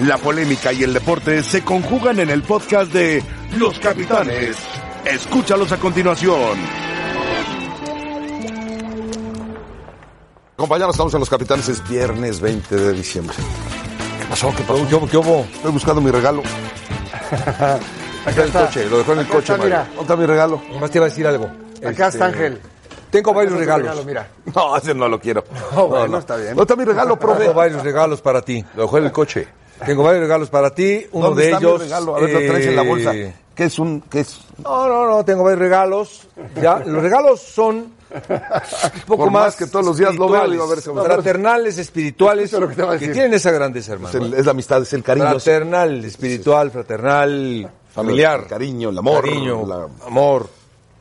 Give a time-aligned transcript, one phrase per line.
[0.00, 3.22] La polémica y el deporte se conjugan en el podcast de
[3.56, 4.56] Los Capitanes.
[5.04, 6.58] Escúchalos a continuación.
[10.56, 13.34] Compañeros, estamos en Los Capitanes, es viernes 20 de diciembre.
[14.20, 14.52] ¿Qué pasó?
[14.54, 14.86] ¿Qué pasó?
[14.86, 15.08] ¿Qué hubo?
[15.08, 15.40] ¿Qué hubo?
[15.52, 16.42] Estoy buscando mi regalo.
[17.30, 17.78] Acá
[18.34, 19.84] en el coche, lo dejó en el Acá coche, está, mira.
[19.86, 20.62] ¿Dónde está mi regalo?
[20.80, 21.50] Más te iba a decir algo.
[21.86, 22.60] Acá está Ángel.
[23.10, 23.86] Tengo varios está regalos.
[23.86, 24.28] regalo, mira.
[24.54, 25.42] No, ese no lo quiero.
[25.74, 26.48] Oh, bueno, está bien.
[26.48, 27.40] ¿Dónde está mi regalo, profe?
[27.44, 28.62] Tengo varios regalos para ti.
[28.74, 29.48] Lo dejó en el coche.
[29.84, 31.06] Tengo varios regalos para ti.
[31.12, 31.78] Uno ¿Dónde de está ellos.
[31.80, 32.16] mi regalo?
[32.16, 33.14] A ver, lo traes en la bolsa.
[33.14, 34.38] eh, ¿Qué es un, qué es?
[34.62, 36.28] No, no, no, tengo varios regalos.
[36.60, 37.76] Ya, los regalos son
[38.10, 40.90] un poco Por más más que todos los días lo veo, digo, a ver si-
[40.90, 43.12] fraternales, espirituales, es lo que te iba a decir.
[43.12, 44.26] tienen esa grandeza, Es, hermano.
[44.26, 45.30] el- es la amistad, es el cariño.
[45.30, 48.40] Fraternal, espiritual, fraternal, familiar.
[48.40, 50.48] El cariño, el amor, Cariño, la- amor,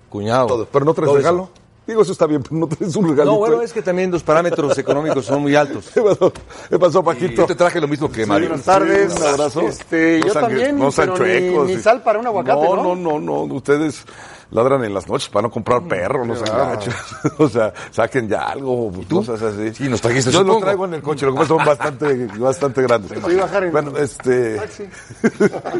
[0.10, 0.48] cuñado.
[0.48, 0.66] Todo.
[0.72, 1.44] Pero no traes regalo.
[1.54, 1.65] eso.
[1.88, 3.32] Digo, eso está bien, pero no traes un regalo.
[3.34, 5.86] No, bueno, es que también los parámetros económicos son muy altos.
[5.94, 6.34] ¿Qué pasó,
[6.70, 7.42] ¿Qué pasó, Y Paquito?
[7.44, 8.48] yo te traje lo mismo que Mario.
[8.50, 9.14] Buenas tardes.
[9.14, 9.62] Sí, un abrazo.
[9.62, 11.68] Este, yo también, no pero ni- chuecos.
[11.68, 12.96] ni sal para un aguacate, no, ¿no?
[12.96, 14.04] No, no, no, Ustedes
[14.52, 16.94] ladran en las noches para no comprar perro, no sean gachos.
[17.38, 19.74] o sea, saquen ya algo, cosas así.
[19.76, 22.82] Sí, nos trajiste, Yo lo traigo en el coche, lo que pasa son bastante, bastante
[22.82, 23.22] grandes.
[23.22, 24.55] Voy a bajar en- Bueno, este...
[24.55, 24.84] Taxi.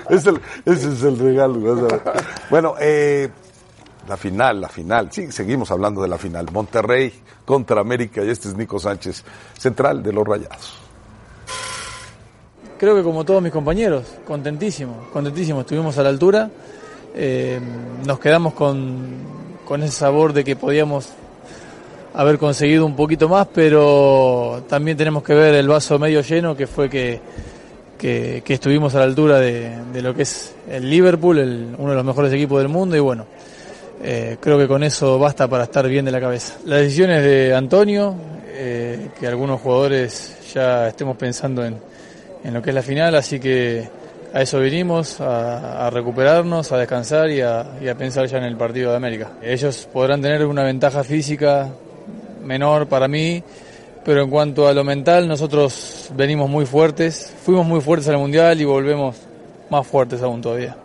[0.09, 1.59] es el- ese es el regalo.
[1.75, 2.02] vas a ver.
[2.50, 3.30] Bueno, eh,
[4.08, 5.09] la final, la final.
[5.11, 6.48] Sí, seguimos hablando de la final.
[6.52, 7.11] Monterrey
[7.45, 9.23] contra América y este es Nico Sánchez,
[9.58, 10.78] central de los Rayados.
[12.78, 16.50] Creo que como todos mis compañeros, contentísimo, contentísimo, estuvimos a la altura,
[17.16, 17.59] eh,
[18.06, 18.97] nos quedamos con,
[19.66, 21.09] con ese sabor de que podíamos
[22.14, 26.67] haber conseguido un poquito más, pero también tenemos que ver el vaso medio lleno, que
[26.67, 27.22] fue que,
[27.97, 31.95] que, estuvimos a la altura de, de lo que es el Liverpool, el- uno de
[31.95, 33.25] los mejores equipos del mundo, y bueno,
[34.03, 36.57] eh, creo que con eso basta para estar bien de la cabeza.
[36.65, 38.15] La decisión es de Antonio,
[38.47, 41.77] eh, que algunos jugadores ya estemos pensando en,
[42.43, 43.88] en lo que es la final, así que
[44.33, 48.43] a eso vinimos, a, a recuperarnos, a descansar y a, y a pensar ya en
[48.43, 49.31] el partido de América.
[49.41, 51.69] Ellos podrán tener una ventaja física
[52.44, 53.41] menor para mí,
[54.03, 58.59] pero en cuanto a lo mental, nosotros venimos muy fuertes, fuimos muy fuertes al Mundial
[58.61, 59.16] y volvemos
[59.69, 60.84] más fuertes aún todavía.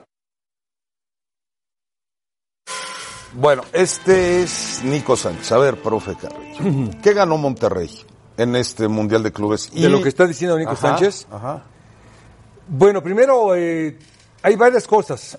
[3.33, 5.53] Bueno, este es Nico Sánchez.
[5.53, 6.91] A ver, profe Carrillo.
[7.03, 7.91] ¿Qué ganó Monterrey
[8.37, 9.71] en este Mundial de Clubes?
[9.73, 11.27] De lo que está diciendo Nico Ajá, Sánchez.
[11.31, 11.63] Ajá.
[12.67, 13.97] Bueno, primero, eh,
[14.43, 15.39] hay varias cosas.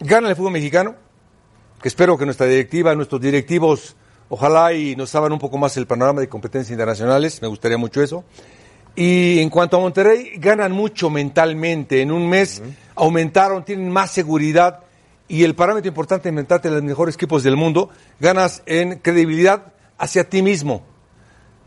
[0.00, 0.94] Gana el fútbol mexicano,
[1.80, 3.94] que espero que nuestra directiva, nuestros directivos,
[4.28, 8.02] ojalá y nos abran un poco más el panorama de competencias internacionales, me gustaría mucho
[8.02, 8.24] eso.
[8.96, 12.02] Y en cuanto a Monterrey, ganan mucho mentalmente.
[12.02, 12.62] En un mes
[12.96, 14.80] aumentaron, tienen más seguridad.
[15.30, 20.28] Y el parámetro importante de inventarte los mejores equipos del mundo, ganas en credibilidad hacia
[20.28, 20.82] ti mismo.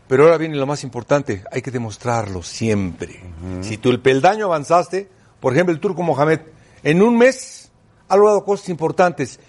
[0.06, 3.22] Pero ahora viene lo más importante, hay que demostrarlo siempre.
[3.62, 5.08] Si tú el peldaño avanzaste,
[5.40, 6.40] por ejemplo el turco Mohamed,
[6.82, 7.70] en un mes
[8.08, 9.40] ha logrado cosas importantes.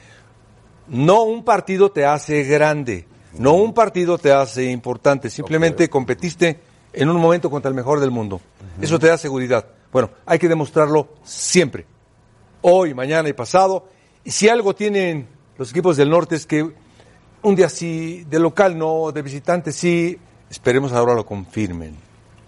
[0.88, 6.62] No un partido te hace grande, no un partido te hace importante, simplemente competiste
[6.94, 8.40] en un momento contra el mejor del mundo.
[8.80, 9.66] Eso te da seguridad.
[9.92, 11.86] Bueno, hay que demostrarlo siempre.
[12.62, 13.90] Hoy, mañana y pasado.
[14.26, 15.28] Y si algo tienen
[15.58, 16.70] los equipos del norte es que
[17.44, 20.20] un día sí, de local no, de visitante sí,
[20.50, 21.96] esperemos ahora lo confirmen.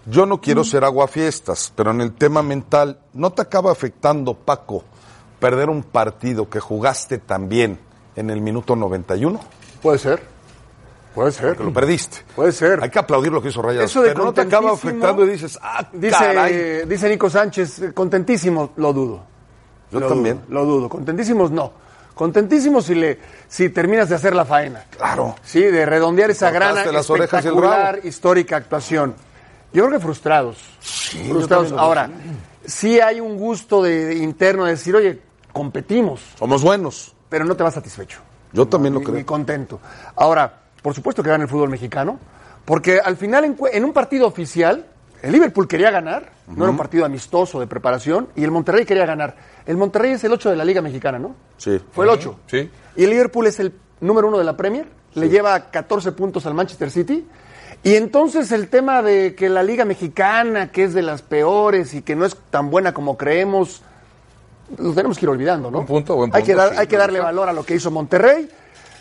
[0.04, 4.82] Yo no quiero ser aguafiestas, pero en el tema mental, ¿no te acaba afectando, Paco,
[5.38, 7.78] perder un partido que jugaste tan bien
[8.16, 9.38] en el minuto 91?
[9.80, 10.22] Puede ser.
[11.14, 11.56] Puede ser.
[11.56, 12.18] Que lo perdiste.
[12.34, 12.82] Puede ser.
[12.82, 13.90] Hay que aplaudir lo que hizo Rayados.
[13.90, 16.52] Eso de pero no te acaba afectando y dices, ah, caray.
[16.52, 19.37] Dice, dice Nico Sánchez, contentísimo, lo dudo.
[19.90, 20.40] Yo Lo también.
[20.48, 20.88] dudo, lo dudo.
[20.88, 21.72] Contentísimos no.
[22.14, 23.18] Contentísimos si le
[23.48, 24.84] si terminas de hacer la faena.
[24.96, 25.36] Claro.
[25.44, 29.14] Sí, de redondear esa gran espectacular, histórica actuación.
[29.72, 30.58] Yo creo que frustrados.
[31.28, 31.72] frustrados.
[31.72, 32.10] Ahora,
[32.64, 35.20] sí hay un gusto de, interno de decir, oye,
[35.52, 37.14] competimos, Somos buenos.
[37.28, 38.20] pero no te vas satisfecho.
[38.52, 39.16] Yo también lo ni, creo.
[39.18, 39.78] ni contento.
[40.16, 42.18] Ahora, por supuesto que gana el fútbol mexicano,
[42.64, 44.86] porque al final en un partido oficial,
[45.22, 49.06] el Liverpool quería ganar, no era un partido amistoso de preparación, y el Monterrey quería
[49.06, 49.36] ganar.
[49.66, 51.34] El Monterrey es el 8 de la Liga Mexicana, ¿no?
[51.56, 51.80] Sí.
[51.92, 52.40] Fue el 8.
[52.46, 52.70] Sí.
[52.96, 56.54] Y el Liverpool es el número uno de la Premier, le lleva 14 puntos al
[56.54, 57.26] Manchester City.
[57.82, 62.02] Y entonces el tema de que la Liga Mexicana, que es de las peores y
[62.02, 63.82] que no es tan buena como creemos,
[64.76, 65.78] lo tenemos que ir olvidando, ¿no?
[65.78, 67.74] Buen punto, buen Hay que, punto, dar- sí, hay que darle valor a lo que
[67.74, 68.48] hizo Monterrey,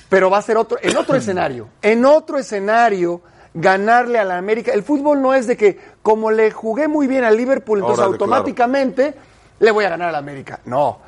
[0.09, 1.67] pero va a ser otro, en otro escenario.
[1.81, 3.21] En otro escenario,
[3.53, 4.71] ganarle a la América.
[4.71, 8.13] El fútbol no es de que, como le jugué muy bien al Liverpool, entonces Órale,
[8.13, 9.13] automáticamente
[9.59, 10.62] le voy a ganar a la América.
[10.63, 11.00] No.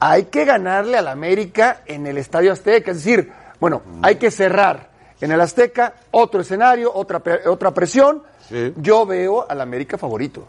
[0.00, 2.90] Hay que ganarle a la América en el Estadio Azteca.
[2.90, 3.30] Es decir,
[3.60, 8.24] bueno, hay que cerrar en el Azteca otro escenario, otra, pre- otra presión.
[8.48, 8.74] Sí.
[8.78, 10.42] Yo veo al América favorito.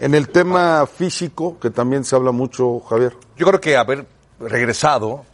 [0.00, 3.14] En el tema físico, que también se habla mucho, Javier.
[3.36, 4.06] Yo creo que haber
[4.40, 5.26] regresado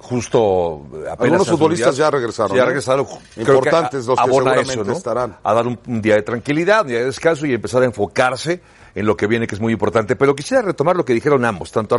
[0.00, 2.68] justo apenas Algunos futbolistas ya regresaron, Ya ¿no?
[2.68, 3.06] regresaron.
[3.36, 4.92] Importantes los que abona seguramente eso, ¿no?
[4.92, 5.36] estarán.
[5.42, 8.60] A dar un, un día de tranquilidad, un día de descanso y empezar a enfocarse
[8.94, 10.16] en lo que viene, que es muy importante.
[10.16, 11.98] Pero quisiera retomar lo que dijeron ambos, tanto,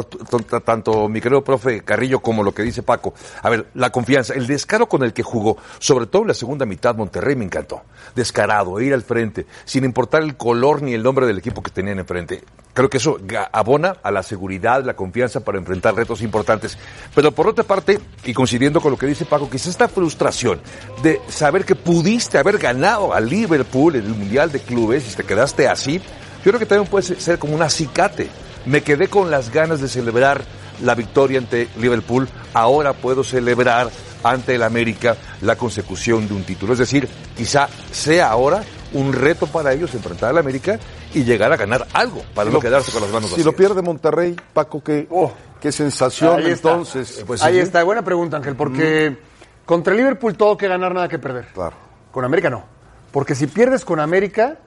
[0.63, 3.13] tanto, mi querido profe Carrillo como lo que dice Paco.
[3.41, 6.65] A ver, la confianza, el descaro con el que jugó, sobre todo en la segunda
[6.65, 7.83] mitad, Monterrey me encantó.
[8.15, 11.99] Descarado, ir al frente, sin importar el color ni el nombre del equipo que tenían
[11.99, 12.43] enfrente.
[12.73, 13.17] Creo que eso
[13.51, 16.77] abona a la seguridad, la confianza para enfrentar retos importantes.
[17.13, 20.61] Pero por otra parte, y coincidiendo con lo que dice Paco, quizás esta frustración
[21.03, 25.23] de saber que pudiste haber ganado a Liverpool en el Mundial de Clubes y te
[25.23, 26.01] quedaste así,
[26.43, 28.29] yo creo que también puede ser- como un acicate.
[28.65, 30.41] Me quedé con las ganas de celebrar
[30.81, 33.89] la victoria ante Liverpool, ahora puedo celebrar
[34.23, 36.73] ante el América la consecución de un título.
[36.73, 40.79] Es decir, quizá sea ahora un reto para ellos enfrentar al América
[41.13, 43.45] y llegar a ganar algo, para no quedarse con las manos Si vacías.
[43.45, 45.31] lo pierde Monterrey, Paco, ¿qué, Oh.
[45.59, 46.69] qué sensación Ahí está.
[46.71, 47.23] entonces?
[47.25, 47.59] Pues Ahí sí.
[47.61, 49.17] está, buena pregunta, Ángel, porque
[49.65, 51.47] contra el Liverpool todo que ganar, nada que perder.
[51.53, 51.75] Claro.
[52.11, 52.63] Con América no.
[53.11, 54.57] Porque si pierdes con América,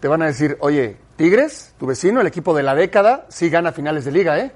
[0.00, 3.72] te van a decir, oye, Tigres, tu vecino, el equipo de la década, sí gana
[3.72, 4.52] finales de liga, ¿eh?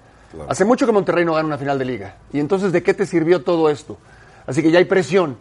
[0.48, 2.16] Hace mucho que Monterrey no gana una final de liga.
[2.32, 3.96] Y entonces, ¿de qué te sirvió todo esto?
[4.46, 5.38] Así que ya hay presión,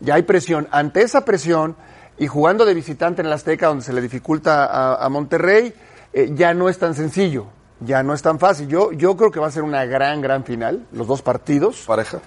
[0.00, 0.68] ya hay presión.
[0.70, 1.76] Ante esa presión
[2.18, 5.74] y jugando de visitante en el Azteca, donde se le dificulta a, a Monterrey,
[6.12, 7.46] eh, ya no es tan sencillo,
[7.80, 8.68] ya no es tan fácil.
[8.68, 11.84] Yo, yo creo que va a ser una gran, gran final, los dos partidos.
[11.86, 12.20] Pareja.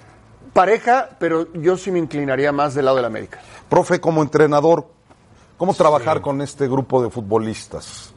[0.52, 3.40] Pareja, pero yo sí me inclinaría más del lado del América.
[3.68, 4.86] Profe, como entrenador,
[5.56, 8.13] ¿cómo trabajar con este grupo de futbolistas?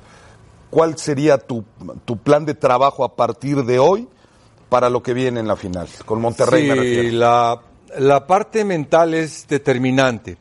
[0.70, 1.64] ¿Cuál sería tu,
[2.06, 4.08] tu plan de trabajo a partir de hoy
[4.70, 5.88] para lo que viene en la final?
[6.06, 7.18] Con Monterrey me Sí, refiero.
[7.18, 7.62] la,
[8.00, 10.38] la parte mental es determinante.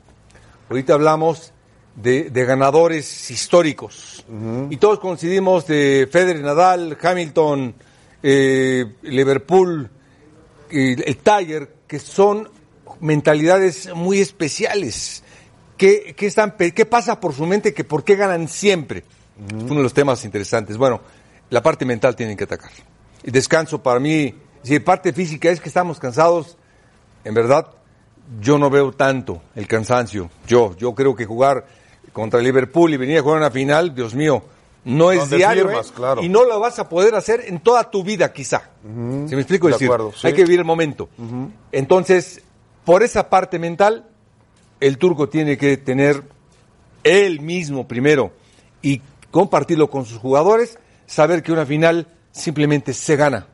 [0.69, 1.52] Ahorita hablamos
[1.94, 4.25] de, de ganadores históricos.
[4.69, 7.75] Y todos coincidimos de Federer, Nadal, Hamilton,
[8.22, 9.88] eh, Liverpool,
[10.70, 12.49] el Tiger, que son
[13.00, 15.22] mentalidades muy especiales.
[15.76, 17.72] ¿Qué, qué están, pe- ¿Qué pasa por su mente?
[17.72, 19.05] que ¿Por qué ganan siempre?
[19.38, 20.76] Uno de los temas interesantes.
[20.76, 21.00] Bueno,
[21.50, 22.70] la parte mental tienen que atacar.
[23.22, 26.56] Descanso para mí, si parte física es que estamos cansados,
[27.24, 27.66] en verdad,
[28.40, 30.30] yo no veo tanto el cansancio.
[30.46, 31.66] Yo, yo creo que jugar
[32.12, 34.42] contra Liverpool y venir a jugar una final, Dios mío,
[34.84, 35.66] no es Donde diario.
[35.66, 35.92] firmas, ¿eh?
[35.94, 36.22] claro.
[36.22, 38.70] Y no lo vas a poder hacer en toda tu vida, quizá.
[38.82, 38.88] ¿Se
[39.34, 39.66] me explico?
[39.66, 40.28] De decir, acuerdo, sí.
[40.28, 41.08] hay que vivir el momento.
[41.72, 42.40] Entonces,
[42.84, 44.08] por esa parte mental,
[44.80, 46.22] el turco tiene que tener
[47.02, 48.32] él mismo primero
[48.82, 49.02] y
[49.36, 53.46] compartirlo con sus jugadores, saber que una final simplemente se gana.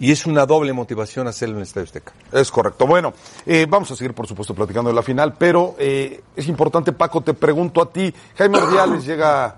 [0.00, 2.12] Y es una doble motivación hacerlo en el Estadio Azteca.
[2.32, 2.84] Es correcto.
[2.86, 3.12] Bueno,
[3.46, 7.20] eh, vamos a seguir, por supuesto, platicando de la final, pero eh, es importante, Paco,
[7.20, 8.12] te pregunto a ti.
[8.36, 9.54] Jaime Ordiales llega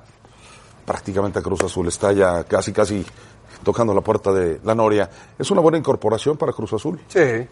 [0.85, 3.07] prácticamente a Cruz Azul, está ya casi, casi
[3.63, 5.09] tocando la puerta de la Noria.
[5.39, 7.01] ¿Es una buena incorporación para Cruz Azul?
[7.07, 7.47] Sí,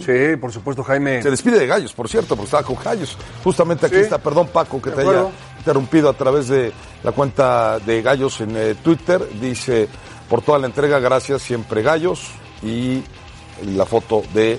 [0.00, 1.20] sí, por supuesto, Jaime.
[1.22, 3.18] Se despide de Gallos, por cierto, porque estaba con Gallos.
[3.42, 4.02] Justamente aquí Sí.
[4.02, 5.26] está, perdón Paco, que De te haya
[5.58, 6.72] interrumpido a través de
[7.02, 9.20] la cuenta de Gallos en eh, Twitter.
[9.40, 9.88] Dice,
[10.28, 12.30] por toda la entrega, gracias, siempre Gallos.
[12.62, 13.02] Y
[13.74, 14.58] la foto de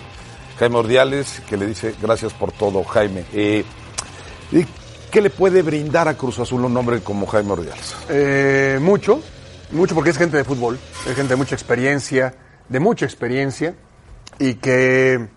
[0.57, 3.25] Jaime Ordiales, que le dice, gracias por todo, Jaime.
[3.33, 3.63] Eh,
[4.51, 4.65] ¿y
[5.11, 7.95] ¿Qué le puede brindar a Cruz Azul un hombre como Jaime Ordiales?
[8.09, 9.21] Eh, mucho,
[9.71, 12.35] mucho porque es gente de fútbol, es gente de mucha experiencia,
[12.67, 13.73] de mucha experiencia
[14.37, 15.29] y que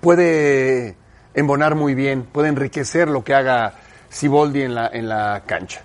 [0.00, 0.96] puede
[1.34, 3.74] embonar muy bien, puede enriquecer lo que haga
[4.08, 5.82] Siboldi en la, en la cancha.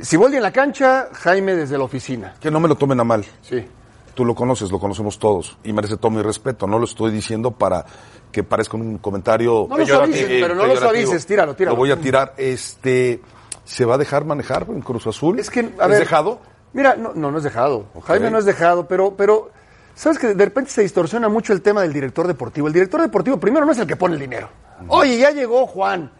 [0.00, 2.34] Siboldi en la cancha, Jaime desde la oficina.
[2.40, 3.24] Que no me lo tomen a mal.
[3.42, 3.66] Sí.
[4.14, 6.66] Tú lo conoces, lo conocemos todos y merece todo mi respeto.
[6.66, 7.84] No lo estoy diciendo para
[8.30, 9.66] que parezca un comentario.
[9.68, 11.74] No lo suavices, pero no lo suavices, tíralo, tíralo.
[11.74, 12.34] Lo voy a tirar.
[12.36, 13.20] Este,
[13.64, 15.38] ¿se va a dejar manejar en Cruz Azul?
[15.38, 16.40] Es que, a ver, dejado?
[16.72, 17.86] Mira, no, no, no es dejado.
[18.04, 19.50] Jaime no es dejado, pero, pero,
[19.94, 22.66] ¿sabes que de repente se distorsiona mucho el tema del director deportivo?
[22.66, 24.48] El director deportivo primero no es el que pone el dinero.
[24.88, 26.10] Oye, ya llegó Juan,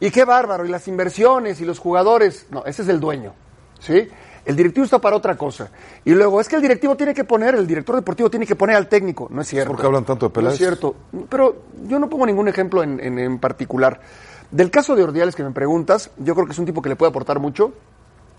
[0.00, 2.46] y qué bárbaro, y las inversiones, y los jugadores.
[2.50, 3.32] No, ese es el dueño,
[3.80, 4.08] ¿sí?
[4.44, 5.70] El directivo está para otra cosa.
[6.04, 8.76] Y luego, es que el directivo tiene que poner, el director deportivo tiene que poner
[8.76, 9.26] al técnico.
[9.30, 9.70] No es cierto.
[9.72, 10.52] ¿Por qué hablan tanto de No Peláez?
[10.54, 10.94] es cierto.
[11.30, 14.00] Pero yo no pongo ningún ejemplo en, en- en particular.
[14.50, 16.96] Del caso de Ordiales que me preguntas, yo creo que es un tipo que le
[16.96, 17.72] puede aportar mucho,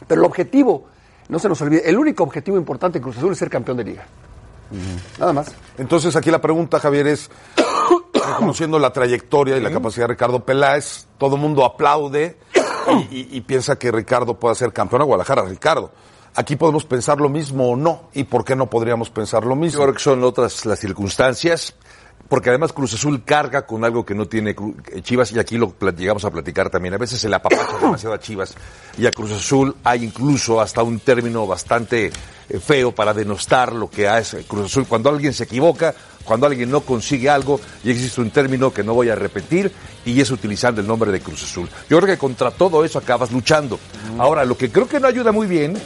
[0.08, 0.86] pero el objetivo,
[1.30, 3.84] no se nos olvide, el único objetivo importante de Cruz Azul es ser campeón de
[3.86, 4.06] liga.
[5.20, 5.52] Nada más.
[5.80, 7.30] Entonces aquí la pregunta, Javier, es,
[8.26, 12.38] reconociendo la trayectoria y la capacidad de Ricardo Peláez, todo el mundo aplaude
[13.10, 15.92] y, y- y piensa que Ricardo pueda ser campeón a Guadalajara, Ricardo.
[16.36, 19.56] Aquí podemos pensar lo mismo o no, y por qué no podríamos pensar lo Yo
[19.56, 19.82] mismo.
[19.84, 21.76] creo que son otras las circunstancias.
[22.28, 24.56] porque además Cruz Azul carga con algo que no tiene
[24.92, 26.96] eh, Chivas y aquí lo llegamos a platicar también.
[26.96, 28.56] A veces se le apapacha demasiado a Chivas
[28.98, 32.12] y a Cruz Azul hay incluso hasta un término bastante
[32.50, 34.88] eh, feo para denostar lo que hace Cruz Azul.
[34.88, 35.94] Cuando alguien se equivoca,
[36.26, 39.72] cuando alguien no consigue algo y existe un término que no voy a repetir
[40.04, 41.70] y es utilizando el nombre de Cruz Azul.
[41.90, 43.80] Yo creo que contra todo eso acabas luchando.
[44.18, 45.78] Ahora, lo que creo que no ayuda muy bien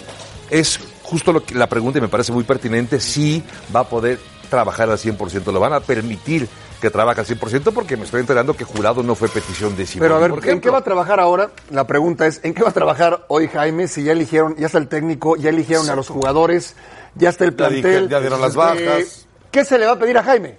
[0.50, 3.44] es justo lo que la pregunta y me parece muy pertinente, si
[3.76, 4.20] va a poder
[4.50, 6.48] trabajar al 100%, lo van a permitir
[6.82, 10.06] que trabaje al 100% porque me estoy enterando que jurado no fue petición de Simón.
[10.08, 11.52] Pero a ver, ¿en qué va a trabajar ahora?
[11.72, 14.78] La pregunta es, ¿en qué va a trabajar hoy Jaime si ya eligieron, ya está
[14.78, 16.76] el técnico, ya eligieron a los jugadores,
[17.16, 18.08] ya está el plantel?
[18.10, 19.28] ya dieron las Este, bajas.
[19.52, 20.58] ¿Qué se le va a pedir a Jaime?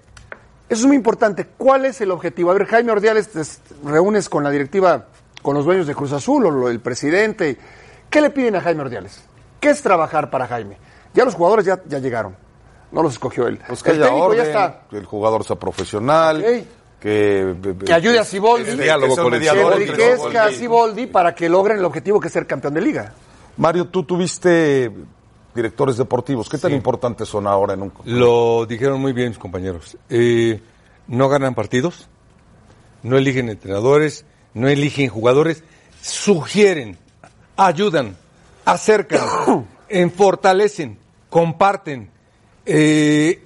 [0.69, 1.47] Eso es muy importante.
[1.57, 2.51] ¿Cuál es el objetivo?
[2.51, 3.43] A ver, Jaime Ordiales, te
[3.85, 5.07] reúnes con la directiva,
[5.43, 7.59] con los dueños de Cruz Azul o el presidente.
[8.09, 9.21] ¿Qué le piden a Jaime Ordiales?
[9.61, 10.77] ¿Qué es trabajar para Jaime?
[11.15, 12.37] Ya los jugadores ya, ya llegaron.
[12.93, 13.61] No los escogió él.
[13.67, 14.81] Pues que el haya técnico orden, ya está.
[14.91, 16.67] que el jugador sea profesional,
[17.01, 18.71] que, Que ayude a Siboldi.
[18.71, 20.53] El diálogo que enriquezca a.
[20.53, 23.13] Siboldi para que logren el objetivo que es ser campeón de liga.
[23.57, 24.91] Mario, tú tuviste
[25.55, 26.49] directores deportivos.
[26.49, 29.97] ¿Qué tan importantes son ahora en un Lo dijeron muy bien mis compañeros.
[30.09, 30.61] Eh,
[31.09, 32.09] no ganan partidos,
[33.03, 35.65] no eligen entrenadores, no eligen jugadores,
[36.01, 36.97] sugieren,
[37.57, 38.17] ayudan,
[38.65, 42.11] acercan, en- fortalecen, comparten,
[42.67, 43.43] eh,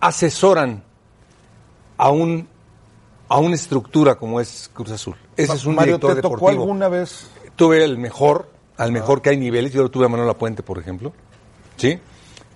[0.00, 0.82] asesoran
[1.96, 2.48] a un
[3.28, 5.14] a una estructura como es Cruz Azul.
[5.36, 6.62] Ese es un Mario, director ¿te tocó deportivo.
[6.62, 7.28] alguna vez?
[7.54, 8.48] Tuve el mejor,
[8.80, 9.72] al mejor que hay niveles.
[9.72, 11.12] Yo lo tuve a Manuel Puente, por ejemplo.
[11.76, 11.98] ¿Sí?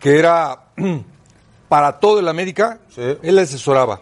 [0.01, 0.69] Que era
[1.69, 3.03] para todo el América, Sí.
[3.23, 4.01] él asesoraba.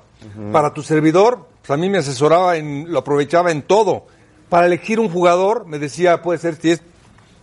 [0.53, 4.07] Para tu servidor, pues a mí me asesoraba, en, lo aprovechaba en todo.
[4.49, 6.83] Para elegir un jugador, me decía, puede ser, si es,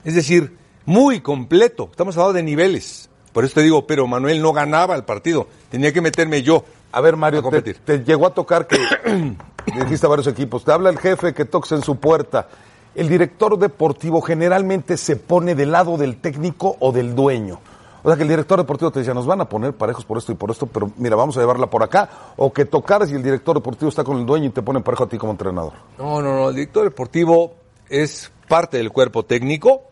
[0.06, 0.56] es decir,
[0.86, 1.90] muy completo.
[1.92, 3.10] Estamos hablando de niveles.
[3.34, 5.48] Por eso te digo, pero Manuel no ganaba el partido.
[5.70, 6.64] Tenía que meterme yo.
[6.94, 7.78] A ver, Mario, A te, competir.
[7.84, 8.78] te llegó a tocar que
[9.76, 12.48] dijiste a varios equipos, te habla el jefe que toques en su puerta.
[12.96, 17.60] El director deportivo generalmente se pone del lado del técnico o del dueño.
[18.02, 20.32] O sea, que el director deportivo te decía, nos van a poner parejos por esto
[20.32, 22.10] y por esto, pero mira, vamos a llevarla por acá.
[22.38, 25.04] O que tocaras y el director deportivo está con el dueño y te ponen parejo
[25.04, 25.74] a ti como entrenador.
[25.98, 26.50] No, no, no.
[26.50, 27.56] El director deportivo
[27.90, 29.84] es parte del cuerpo técnico.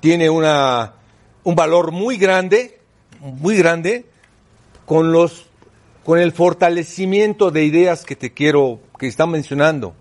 [0.00, 0.94] Tiene una,
[1.44, 2.80] un valor muy grande,
[3.20, 4.06] muy grande,
[4.86, 5.46] con los,
[6.04, 9.94] con el fortalecimiento de ideas que te quiero, que están mencionando.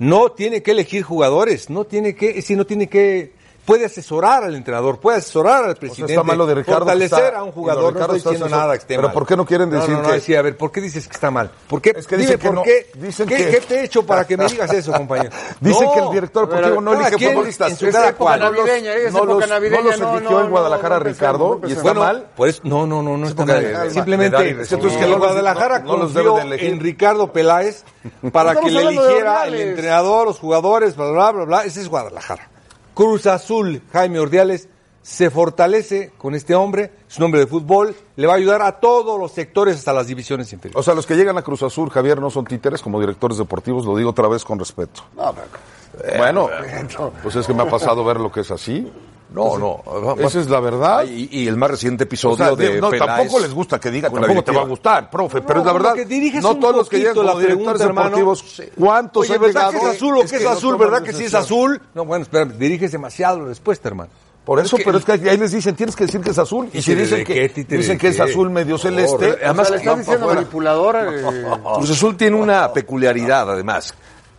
[0.00, 4.54] No tiene que elegir jugadores, no tiene que, decir, no tiene que, puede asesorar al
[4.54, 6.12] entrenador, puede asesorar al O sea, presidente.
[6.14, 6.80] está mal lo de Ricardo.
[6.80, 9.12] Fortalecer está- a un jugador, no estoy está diciendo nada que esté Pero mal.
[9.14, 11.06] ¿por qué no quieren decir no, no, no, que- sí, a ver, ¿por qué dices
[11.06, 11.50] que está mal?
[11.68, 12.90] ¿Por qué, Es que dime, ¿por no- qué?
[12.94, 15.30] dicen ¿Qué, que- qué te he hecho para que me digas eso, compañero?
[15.60, 17.70] Dicen No, que el director deportivo no elige futbolistas.
[17.70, 18.40] en su cada época cual.
[18.40, 21.70] navideña, es no época los, navideña, no los no, eligió no, en Guadalajara Ricardo y
[21.72, 22.26] está Bueno, mal.
[22.36, 23.90] pues no, no, no, no está mal.
[23.92, 24.60] Simplemente recibir.
[24.62, 26.70] es que Es que no los- Guadalajara confió elegir.
[26.70, 27.84] en Ricardo Peláez
[28.32, 31.64] para que le eligiera el entrenador, los jugadores, bla, bla, bla, bla.
[31.64, 32.48] Ese es Guadalajara.
[32.94, 34.68] Cruz Azul, Jaime Ordiales,
[35.02, 38.80] se fortalece con este hombre, es un hombre de fútbol, le va a ayudar a
[38.80, 40.78] todos los sectores hasta las divisiones inferiores.
[40.78, 43.86] O sea, los que llegan a Cruz Azul, Javier, no son títeres como directores deportivos,
[43.86, 45.02] lo digo otra vez con respeto.
[45.16, 46.48] No, pero- Bueno,
[47.22, 48.92] pues es que me ha pasado ver lo que es así.
[49.32, 49.82] No, no.
[50.18, 51.04] Esa es la verdad.
[51.04, 53.90] Y, y el más reciente episodio O sea, de no, Peláez tampoco les gusta que
[53.90, 55.94] diga, tampoco te va a gustar, profe, pero es la verdad.
[55.94, 58.16] que diriges no un todos los que llegan como directores pregunta, hermano.
[58.16, 59.84] deportivos, ¿cuántos Oye, han ¿verdad llegado?
[59.84, 60.76] que es azul o Es que es azul?
[60.76, 61.80] ¿Verdad que sí es azul?
[61.94, 64.10] No, bueno, espérame, diriges demasiado la respuesta, hermano.
[64.44, 66.68] Por eso, pero es que ahí les dicen, tienes que decir que es azul.
[66.72, 69.38] Y si dicen que, dicen que es azul medio celeste.
[69.44, 70.40] Además, o sea, le estás diciendo fuera.
[70.40, 70.96] manipulador.
[70.96, 71.46] eh,
[71.76, 73.94] Cruz Azul tiene una peculiaridad, además.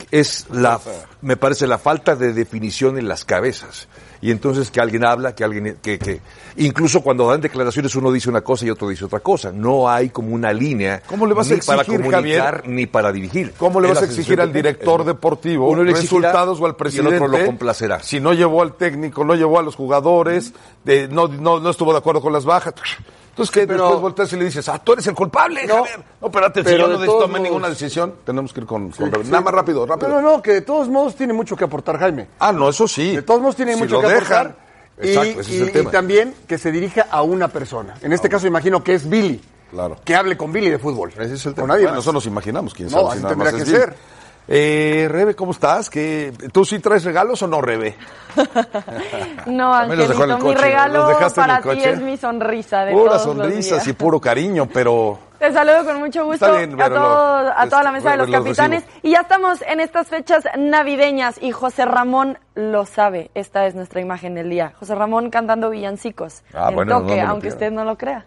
[0.10, 0.81] Es la,
[1.21, 3.88] me parece, la falta de definición en las cabezas.
[4.22, 6.22] Y entonces que alguien habla, que alguien, que, que,
[6.58, 9.51] incluso cuando dan declaraciones uno dice una cosa y otro dice otra cosa.
[9.51, 11.01] No hay como una línea.
[11.08, 12.63] ¿Cómo le vas a ni para comunicar Javier?
[12.68, 13.54] ni para dirigir.
[13.58, 16.75] ¿Cómo le vas a exigir al director deportivo Uno le resultados o al y el
[16.75, 17.16] presidente?
[17.16, 18.04] otro lo complacerá.
[18.04, 21.92] Si no llevó al técnico, no llevó a los jugadores, de- no, no, no estuvo
[21.92, 22.74] de acuerdo con las bajas.
[23.32, 26.00] Entonces, pero- Después volteas y le dices, ah, tú eres el culpable, No, Javier.
[26.22, 28.66] No, espérate, si pero yo de no todos tomé modos- ninguna decisión, tenemos que ir
[28.66, 28.92] con...
[28.92, 29.30] con- Sí.
[29.32, 30.10] Nada más rápido, rápido.
[30.10, 32.28] No, no, no, que de todos modos tiene mucho que aportar Jaime.
[32.40, 33.16] Ah, no, eso sí.
[33.16, 34.48] De todos modos tiene Si mucho que dejan.
[34.48, 34.56] aportar.
[35.02, 35.90] Y, Exacto, ese es y- el tema.
[35.90, 37.96] y también que se dirija a una persona.
[38.02, 39.42] En este caso imagino que es Billy.
[39.72, 39.96] Claro.
[40.04, 41.12] Que hable con Billy de fútbol.
[41.18, 41.68] Ese es el Con tema.
[41.70, 42.04] nadie Bueno, más.
[42.04, 43.08] eso nos imaginamos, quién No, sabe.
[43.08, 43.96] así si nada tendría que ser.
[44.48, 45.89] Eh, Rebe, ¿cómo estás?
[45.89, 47.95] ¿Qué, ¿Tú sí traes regalos o no, Rebe?
[49.45, 51.89] No, Angelito, el mi coche, regalo ¿los dejaste en el para ti coche?
[51.91, 53.88] es mi sonrisa de Puras todos los días.
[53.88, 55.19] y puro cariño, pero...
[55.39, 58.29] Te saludo con mucho gusto bien, a, todo- a toda la este, mesa de los
[58.31, 58.83] capitanes.
[58.86, 59.00] recibo.
[59.03, 63.31] Y ya estamos en estas fechas navideñas y José Ramón lo sabe.
[63.33, 64.74] Esta es nuestra imagen del día.
[64.79, 68.25] José Ramón cantando villancicos Ah, en bueno, toque, aunque usted no lo crea.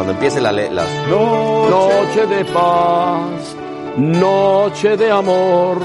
[0.00, 0.88] Cuando empiece la, las...
[1.10, 3.54] Noche de paz,
[3.98, 5.76] noche de amor,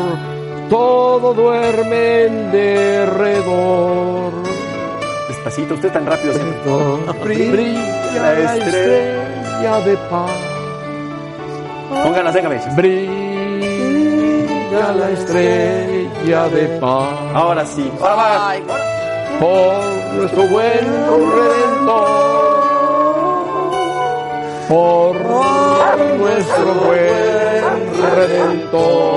[0.70, 4.32] todo duerme en derredor.
[5.28, 7.50] Despacito, usted tan rápido siempre.
[7.52, 10.32] Brilla la estrella de paz.
[12.02, 12.62] Con ganas, déjame.
[12.78, 13.92] Brilla
[14.94, 17.10] la estrella de paz.
[17.34, 17.92] Ahora sí.
[18.00, 18.54] Ahora va.
[19.42, 19.84] Por
[20.16, 22.45] nuestro buen redentor.
[24.68, 25.16] Por
[26.18, 27.66] nuestro buen
[28.16, 29.16] redentor.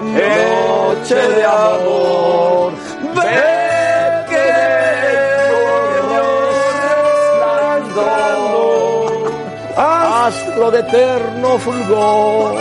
[0.00, 2.72] Noche de amor.
[3.14, 4.46] Ven que
[7.66, 9.12] resplandor.
[9.76, 12.54] Astro de eterno fulgor.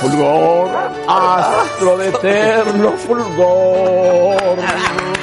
[0.00, 0.68] Fulgor,
[1.08, 4.56] astro de eterno fulgor.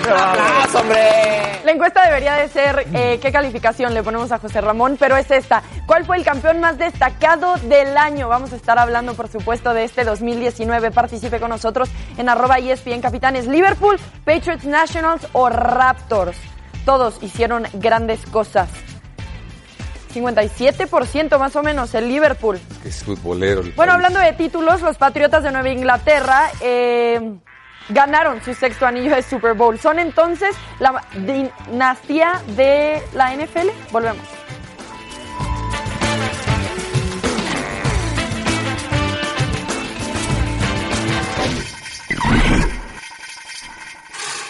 [0.06, 0.68] La
[1.76, 5.62] encuesta debería de ser eh, qué calificación le ponemos a José Ramón, pero es esta.
[5.86, 8.28] ¿Cuál fue el campeón más destacado del año?
[8.28, 10.92] Vamos a estar hablando, por supuesto, de este 2019.
[10.92, 13.48] Participe con nosotros en arroba ESPN Capitanes.
[13.48, 16.38] Liverpool, Patriots Nationals o Raptors.
[16.86, 18.70] Todos hicieron grandes cosas.
[20.14, 22.60] 57% más o menos el Liverpool.
[22.86, 23.62] Es futbolero.
[23.62, 24.06] el Bueno, país.
[24.06, 27.34] hablando de títulos, los Patriotas de Nueva Inglaterra eh,
[27.90, 29.80] ganaron su sexto anillo de Super Bowl.
[29.80, 33.70] Son entonces la dinastía de la NFL.
[33.92, 34.26] Volvemos.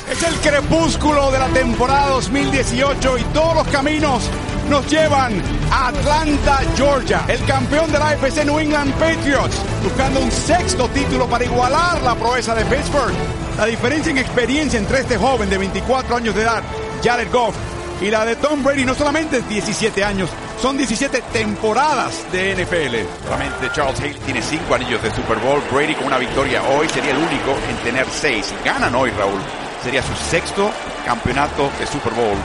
[0.10, 4.30] Es el crepúsculo de la temporada 2018 y todos los caminos
[4.70, 7.26] nos llevan Atlanta, Georgia.
[7.28, 12.16] El campeón de la AFC New England Patriots buscando un sexto título para igualar la
[12.16, 13.14] proeza de Pittsburgh.
[13.58, 16.62] La diferencia en experiencia entre este joven de 24 años de edad,
[17.04, 17.56] Jared Goff,
[18.02, 20.30] y la de Tom Brady no solamente es 17 años,
[20.62, 23.26] son 17 temporadas de NFL.
[23.26, 25.62] Solamente Charles Hale tiene cinco anillos de Super Bowl.
[25.72, 28.48] Brady con una victoria hoy sería el único en tener seis.
[28.48, 29.40] Si ganan hoy, Raúl,
[29.84, 30.72] sería su sexto
[31.06, 32.38] campeonato de Super Bowl.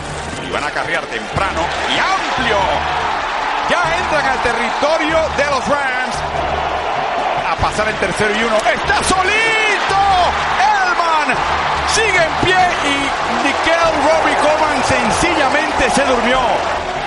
[0.47, 3.00] Y van a carrear temprano y amplio.
[3.71, 6.17] Ya entran al territorio de los Rams.
[7.49, 8.57] A pasar el tercero y uno.
[8.57, 10.01] ¡Está solito!
[10.59, 11.39] ¡Elman!
[11.95, 16.41] Sigue en pie y Nickel Robbie Coleman sencillamente se durmió.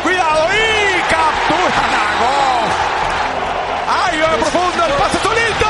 [0.04, 2.71] Cuidado y capturan a Goff.
[4.08, 5.67] ¡Ay, va profundo el pase solito!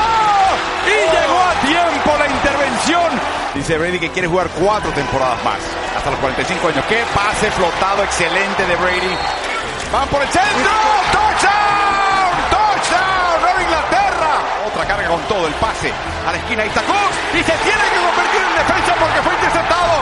[0.86, 3.20] Y llegó a tiempo la intervención.
[3.54, 5.58] Dice Brady que quiere jugar cuatro temporadas más.
[5.96, 6.84] Hasta los 45 años.
[6.88, 9.53] ¡Qué pase flotado excelente de Brady!
[9.94, 10.74] Van por el centro.
[11.12, 12.34] ¡Touchdown!
[12.50, 13.40] ¡Touchdown!
[13.42, 14.32] ¡Nueva Inglaterra!
[14.66, 15.92] Otra carga con todo el pase.
[16.26, 19.34] A la esquina ahí está Cook y se tiene que convertir en defensa porque fue
[19.34, 19.92] interceptado.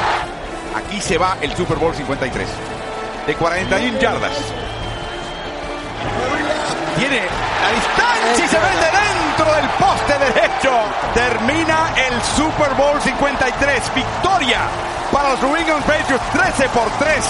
[0.78, 2.48] Aquí se va el Super Bowl 53.
[3.26, 4.32] De 41 yardas.
[6.96, 7.20] Tiene
[7.60, 10.72] la distancia y se mete dentro del poste derecho.
[11.12, 13.94] Termina el Super Bowl 53.
[13.94, 14.60] Victoria
[15.12, 17.24] para los New England Patriots 13 por 3.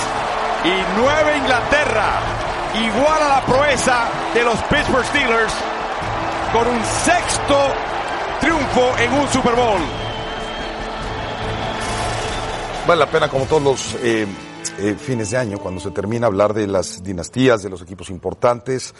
[0.64, 2.42] Y Nueva Inglaterra
[2.74, 5.52] iguala la proeza de los Pittsburgh Steelers
[6.52, 7.58] con un sexto
[8.40, 9.80] triunfo en un Super Bowl.
[12.86, 14.26] Vale la pena, como todos los eh,
[14.78, 18.92] eh, fines de año, cuando se termina, hablar de las dinastías, de los equipos importantes.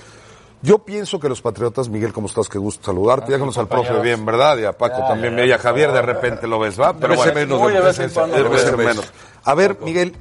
[0.63, 2.49] Yo pienso que los Patriotas, Miguel, ¿cómo estás?
[2.49, 3.33] Qué gusto saludarte.
[3.33, 4.59] Déjanos al profe bien, ¿verdad?
[4.59, 5.37] Y a Paco Ya, también.
[5.37, 6.93] ya, Y a Javier de repente lo ves, ¿va?
[6.93, 9.13] Vez en menos, de de menos.
[9.43, 10.15] A ver, Miguel,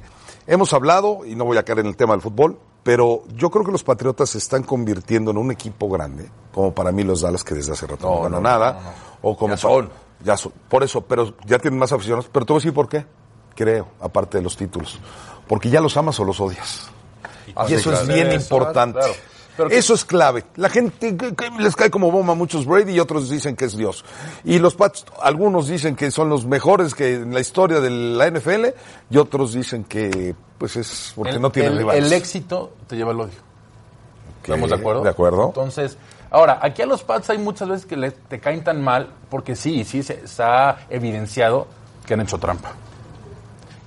[0.46, 3.64] hemos hablado, y no voy a caer en el tema del fútbol, pero yo creo
[3.64, 7.44] que los Patriotas se están convirtiendo en un equipo grande, como para mí los Dallas,
[7.44, 8.72] que desde hace rato no, No, ganó no, nada.
[9.22, 9.30] no.
[9.30, 9.90] O como Ya son.
[10.24, 10.52] Ya son.
[10.68, 12.28] Por eso, pero ya tienen más aficionados.
[12.32, 13.04] Pero te voy a decir por qué.
[13.54, 14.98] Creo, aparte de los títulos.
[15.46, 16.88] Porque ya los amas o los odias.
[17.68, 18.04] Y eso claro.
[18.04, 18.98] es bien Eso, importante.
[19.00, 19.14] claro.
[19.70, 20.44] Eso es clave.
[20.56, 21.16] La gente
[21.58, 24.04] les cae como bomba a muchos Brady y otros dicen que es Dios.
[24.44, 28.26] Y los Pats, algunos dicen que son los mejores que en la historia de la
[28.30, 28.66] NFL
[29.10, 32.04] y otros dicen que pues es porque el, no tienen el- rivales.
[32.06, 33.38] el éxito te lleva al odio.
[34.42, 35.02] ¿Estamos de acuerdo?
[35.02, 35.46] de acuerdo.
[35.48, 35.96] Entonces,
[36.30, 39.54] ahora, aquí a los Pats hay muchas veces que le- te caen tan mal porque
[39.54, 41.66] sí, sí se, se ha evidenciado
[42.06, 42.72] que han hecho trampa.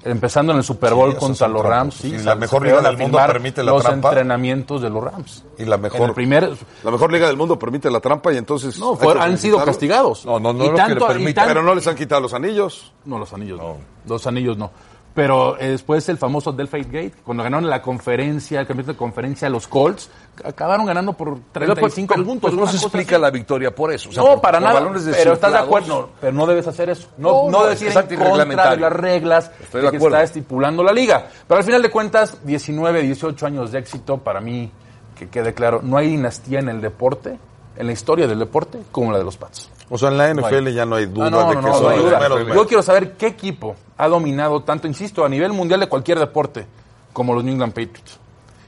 [0.05, 1.65] Empezando en el Super Bowl Sí, contra los.
[1.65, 4.09] Rams, sí, se- la mejor liga del mundo permite la los trampa.
[4.09, 5.43] entrenamientos de los Rams.
[5.57, 6.49] Y la mejor, primer,
[6.83, 10.23] la mejor liga del mundo permite la trampa y entonces No, fue- han sido castigados.
[10.25, 11.33] No, no, no, Y lo que tanto- le y permite.
[11.33, 12.93] tan- pero no les han quitado los anillos.
[13.05, 13.77] No, los anillos no.
[14.07, 14.69] Los anillos no.
[15.15, 19.49] Pero eh, después el famoso Delphi Gate, cuando ganaron la conferencia, el campeonato de conferencia,
[19.49, 20.09] los Colts,
[20.43, 22.41] acabaron ganando por 35 Pero, puntos.
[22.41, 23.21] pues, no una se explica así.
[23.21, 24.09] la victoria por eso.
[24.09, 24.79] o sea, no, por- para por nada.
[24.81, 26.01] balones Pero estás de acuerdo.
[26.01, 27.07] No, pero no debes hacer eso.
[27.17, 30.17] No, No, no, no, debes ir en contra de las reglas Estoy de que acuerdo.
[30.17, 31.27] está estipulando la liga.
[31.47, 34.71] Pero al final de cuentas, 19, 18 años de éxito, para mí,
[35.17, 37.37] que quede claro, no hay dinastía en el deporte,
[37.77, 39.69] en la historia del deporte, como la de los Pats.
[39.89, 41.73] O sea, en la No NFL ya no hay duda no, de no, que no,
[41.73, 42.19] son no hay los duda.
[42.19, 42.55] primeros.
[42.55, 46.65] Yo quiero saber qué equipo ha dominado tanto, insisto, a nivel mundial de cualquier deporte,
[47.13, 48.19] como los New England Patriots.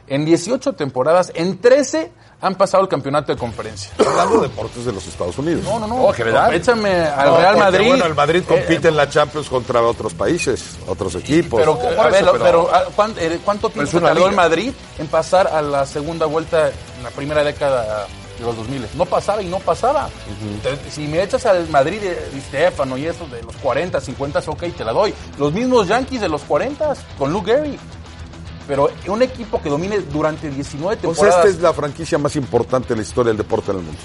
[0.07, 3.91] En 18 temporadas, en 13 han pasado el campeonato de conferencia.
[3.99, 5.63] Hablando de deportes de los Estados Unidos.
[5.65, 6.05] No, no, no.
[6.05, 6.53] Oh, qué verdad.
[6.53, 7.87] Échame al No, Real porque, Madrid.
[7.89, 11.59] Bueno, el Madrid Eh, compite en la Champions contra otros países, otros equipos.
[11.59, 14.27] Pero, Por a ver, eso, lo- pero, ¿a ¿cuán- eh, ¿cuánto es tiempo una tardó
[14.29, 14.35] el.
[14.35, 18.05] Madrid en pasar a la segunda vuelta en la primera década
[18.39, 18.87] de los 2000?
[18.95, 20.07] No pasaba y no pasaba.
[20.91, 24.85] Si me echas al Madrid de Stefano y eso de los 40, 50, ok, te
[24.85, 25.13] la doy.
[25.39, 27.79] Los mismos Yankees de los 40 con Luke Gehrig.
[28.67, 32.35] Pero un equipo que domine durante 19 O sea, temporadas, esta es la franquicia más
[32.35, 33.99] importante en la historia del deporte en el mundo.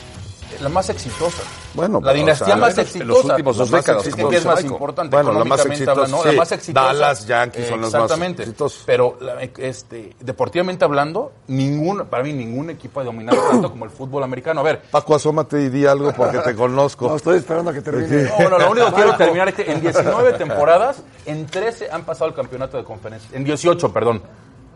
[0.60, 1.42] la más exitosa.
[1.74, 3.04] Bueno, la dinastía o sea, más en exitosa.
[3.06, 6.22] los últimos dos décadas, como que es más importante Bueno, la más económicamente exitosa, hablando,
[6.22, 6.28] sí.
[6.28, 6.86] la más exitosa.
[6.86, 8.42] Dallas, Yankees son los más Exactamente.
[8.44, 8.82] exitosos.
[8.86, 13.90] Pero la- este, deportivamente hablando, ningún, para mí ningún equipo ha dominado tanto como el
[13.90, 14.60] fútbol americano.
[14.60, 17.08] A ver, Paco, asómate y di algo porque te conozco.
[17.08, 18.30] No, estoy esperando a que termine.
[18.38, 22.04] no, no, lo único que quiero terminar es que en 19 temporadas, en 13 han
[22.04, 23.30] pasado el campeonato de conferencia.
[23.36, 24.22] En 18, perdón.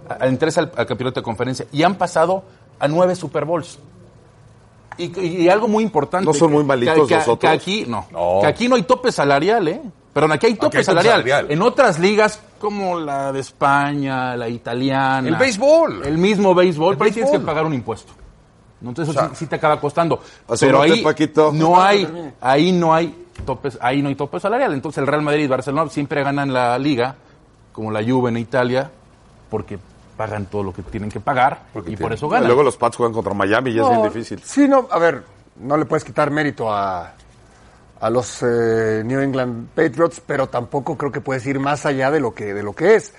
[0.09, 1.67] A- En 13 al, al campeonato de conferencia.
[1.73, 2.45] Y han pasado
[2.79, 3.79] a 9 Super Bowls.
[4.99, 6.25] Y, y algo muy importante.
[6.25, 7.39] ¿No son muy malitos que, los otros?
[7.39, 8.39] que aquí, no, No.
[8.41, 9.81] Que aquí no hay tope salarial, ¿eh?
[10.13, 11.13] Perdón, aquí hay tope hay tope salarial.
[11.23, 11.47] salarial.
[11.51, 15.29] En otras ligas, como la de España, la italiana.
[15.29, 16.07] El béisbol.
[16.07, 18.13] El mismo béisbol, El pero ahí tienes que pagar un impuesto.
[18.81, 20.21] Entonces eso sí, sí te acaba costando.
[20.61, 21.51] Pero ahí Paquito.
[21.53, 24.73] no hay, ahí no hay topes, ahí no hay tope salarial.
[24.73, 27.17] Entonces el Real Madrid y Barcelona siempre ganan la liga,
[27.73, 28.91] como la Juve en Italia,
[29.51, 29.79] porque
[30.17, 32.47] pagan todo lo que tienen que pagar y por eso Y ganan.
[32.47, 34.41] luego los Pats juegan contra Miami y es No, bien difícil.
[34.43, 35.23] Sí, no, a ver,
[35.61, 37.13] no le puedes quitar mérito a,
[38.01, 42.21] a los eh, New England Patriots, pero tampoco creo que puedes ir más allá de
[42.21, 43.15] lo que, de lo que es.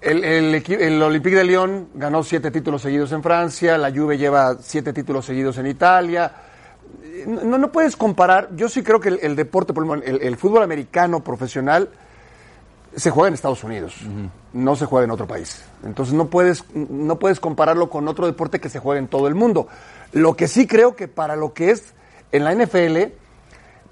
[0.00, 4.56] El, el, el Olympique de Lyon ganó siete títulos seguidos en Francia, la Juve lleva
[4.60, 6.30] siete títulos seguidos en Italia.
[7.26, 9.72] No, no puedes comparar, yo sí creo que el, el deporte,
[10.04, 11.88] el, el fútbol americano profesional
[12.96, 13.94] se juega en Estados Unidos,
[14.54, 15.62] no se juega en otro país.
[15.84, 19.34] Entonces no puedes, no puedes compararlo con otro deporte que se juega en todo el
[19.34, 19.68] mundo.
[20.12, 21.92] Lo que sí creo que para lo que es
[22.32, 23.12] en la NFL,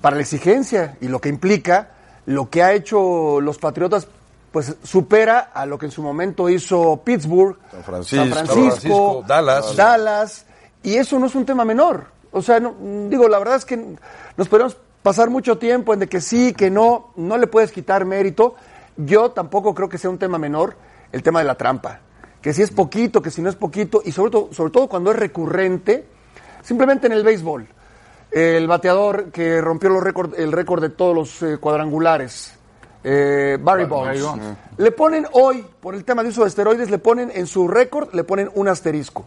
[0.01, 1.91] para la exigencia y lo que implica,
[2.27, 4.09] lo que ha hecho los Patriotas,
[4.51, 9.25] pues supera a lo que en su momento hizo Pittsburgh, San Francisco, San Francisco, Francisco,
[9.27, 9.77] Dallas.
[9.77, 10.47] Dallas,
[10.83, 12.07] y eso no es un tema menor.
[12.31, 12.75] O sea, no-
[13.11, 13.97] digo, la verdad es que
[14.37, 18.05] nos podemos pasar mucho tiempo en de que sí, que no, no le puedes quitar
[18.07, 18.55] mérito.
[18.97, 20.77] Yo tampoco creo que sea un tema menor
[21.13, 22.01] el tema de la trampa.
[22.41, 25.11] Que si es poquito, que si no es poquito, y sobre todo, sobre todo cuando
[25.11, 26.07] es recurrente,
[26.63, 27.67] simplemente en el béisbol.
[28.31, 32.55] El bateador que rompió los récord, el récord de todos los eh, cuadrangulares,
[33.05, 34.23] eh, Barry Bonds.
[34.23, 34.57] Bonds.
[34.77, 38.13] Le ponen hoy, por el tema de uso de esteroides, le ponen en su récord,
[38.13, 39.25] le ponen un asterisco.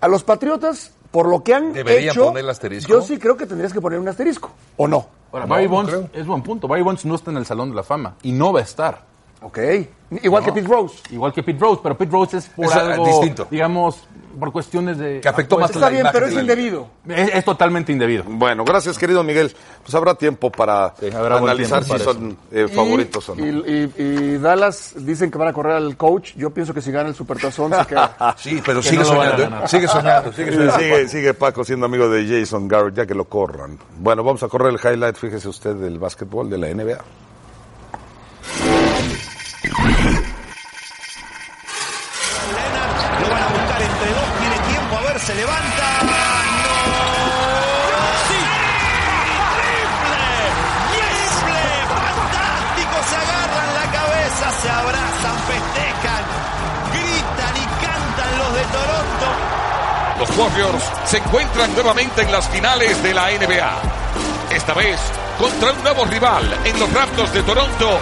[0.00, 2.88] A los Patriotas, por lo que han ¿Deberían hecho, ponerle asterisco?
[2.88, 5.19] yo sí creo que tendrías que poner un asterisco, ¿o no?
[5.32, 6.66] Ahora, No, Barry Bonds es buen punto.
[6.68, 9.09] Barry Bonds no está en el Salón de la Fama y no va a estar.
[9.42, 9.58] Ok.
[10.22, 10.98] Igual que Pete Rose.
[11.10, 13.46] Igual que Pete Rose, pero Pete Rose es por Es, eh, algo, distinto.
[13.48, 14.06] digamos,
[14.38, 15.20] por cuestiones de...
[15.20, 16.88] Que afectó más Está la bien, pero es indebido.
[17.08, 18.24] Es, es totalmente indebido.
[18.26, 19.54] Bueno, gracias querido Miguel.
[19.84, 23.46] Pues habrá tiempo para Sí, habrá buen analizar tiempo si son eh, favoritos o no.
[23.46, 26.32] Y, y- y Dallas dicen que van a correr al coach.
[26.36, 28.34] Yo pienso que si gana el Supertazón se queda.
[28.36, 29.42] Sí, pero Que sigue no soñando.
[29.44, 29.68] ¿eh?
[29.68, 30.78] Sigue soñando, sigue soñando.
[30.78, 33.78] sigue, sigue Paco siendo amigo de Jason Garrett, ya que lo corran.
[33.98, 36.98] Bueno, vamos a correr el highlight, fíjese usted, del básquetbol de la NBA.
[60.40, 64.56] Warriors se encuentran nuevamente en las finales de la NBA.
[64.56, 64.98] Esta vez
[65.38, 67.98] contra un nuevo rival en los Raptors de Toronto.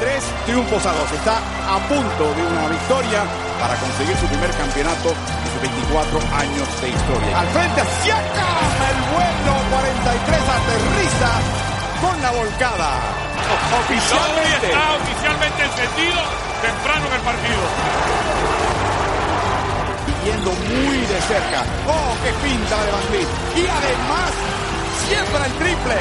[0.00, 1.12] Tres triunfos a dos.
[1.12, 3.22] Está a punto de una victoria
[3.60, 7.38] para conseguir su primer campeonato en sus 24 años de historia.
[7.38, 11.30] Al frente, Siakam, el vuelo 43 aterriza
[12.02, 12.98] con la volcada.
[13.86, 14.74] Oficialmente.
[14.74, 16.18] está oficialmente encendido
[16.62, 18.75] temprano en el partido
[20.34, 21.62] muy de cerca.
[21.86, 23.06] ¡Oh, qué pinta de Van
[23.54, 24.30] Y además,
[25.06, 25.98] siembra el triple.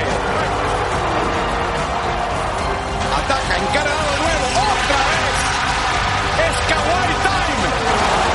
[3.14, 5.36] Ataca, encargado de nuevo, otra vez.
[6.42, 7.66] Es Kawhi Time.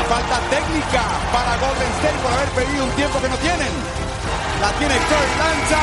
[0.09, 3.73] Falta técnica para Golden State por haber pedido un tiempo que no tienen.
[4.61, 5.83] La tiene Kurt Lanza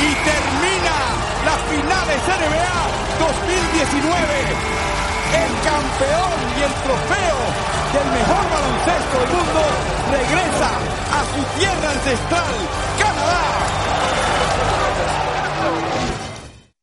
[0.00, 0.96] y termina
[1.44, 2.80] las finales NBA
[3.18, 4.89] 2019
[5.34, 7.38] el campeón y el trofeo
[7.92, 9.62] del mejor baloncesto del mundo
[10.10, 10.70] regresa
[11.10, 12.54] a su tierra ancestral,
[12.98, 13.40] Canadá.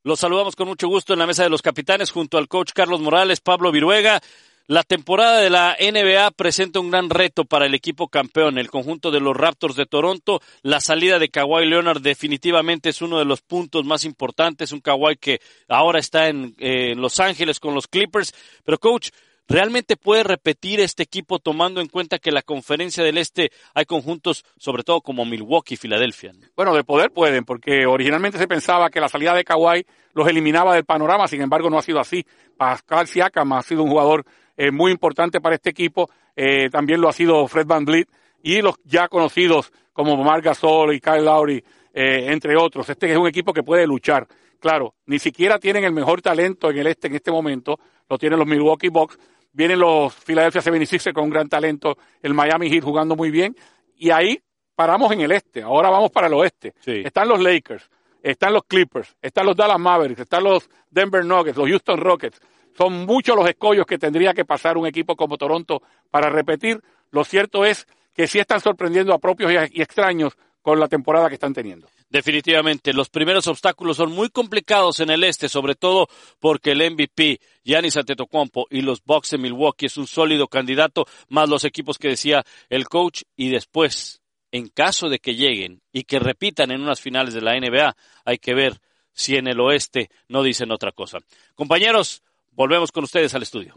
[0.03, 3.01] Los saludamos con mucho gusto en la mesa de los capitanes junto al coach Carlos
[3.01, 4.21] Morales, Pablo Viruega.
[4.69, 9.12] La temporada de la NBA presenta un gran reto para el equipo campeón, el conjunto
[9.12, 10.41] de los Raptors de Toronto.
[10.62, 14.73] La salida de Kawhi Leonard definitivamente es uno de los puntos más importantes.
[14.73, 16.53] Un Kawhi que ahora está en,
[16.99, 18.34] Los Ángeles con los Clippers.
[18.65, 19.12] Pero coach,
[19.49, 24.43] ¿Realmente puede repetir este equipo tomando en cuenta que la conferencia del Este hay conjuntos,
[24.58, 26.34] sobre todo como Milwaukee y Filadelfia?
[26.53, 30.75] Bueno, de poder pueden, porque originalmente se pensaba que la salida de Kawhi los eliminaba
[30.75, 32.25] del panorama, sin embargo no ha sido así.
[32.58, 34.25] Pascal Siakam ha sido un jugador
[34.58, 38.10] eh, muy importante para este equipo, eh, también lo ha sido Fred Van Vliet
[38.41, 42.89] y los ya conocidos como Marc Gasol y Kyle Lowry, eh, entre otros.
[42.89, 44.28] Este es un equipo que puede luchar.
[44.60, 48.39] Claro, ni siquiera tienen el mejor talento en el este en este momento, lo tienen
[48.39, 49.17] los Milwaukee Bucks,
[49.54, 53.56] vienen los Philadelphia 76 con un gran talento, el Miami Heat jugando muy bien,
[53.96, 54.39] y ahí
[54.76, 56.74] paramos en el este, ahora vamos para el oeste.
[56.86, 57.89] Están los Lakers,
[58.22, 62.39] están los Clippers, están los Dallas Mavericks, están los Denver Nuggets, los Houston Rockets.
[62.78, 66.82] Son muchos los escollos que tendría que pasar un equipo como Toronto para repetir.
[67.12, 71.36] Lo cierto es que sí están sorprendiendo a propios y extraños con la temporada que
[71.36, 71.88] están teniendo.
[72.10, 76.08] Definitivamente, los primeros obstáculos son muy complicados en el este, sobre todo
[76.40, 81.50] porque el MVP, Giannis Antetokounmpo y los Bucks de Milwaukee es un sólido candidato, más
[81.50, 86.20] los equipos que decía el coach y después, en caso de que lleguen y que
[86.20, 88.80] repitan en unas finales de la NBA, hay que ver
[89.13, 91.20] si en el oeste no dicen otra cosa.
[91.56, 92.24] Compañeros,
[92.58, 93.76] volvemos con ustedes al estudio.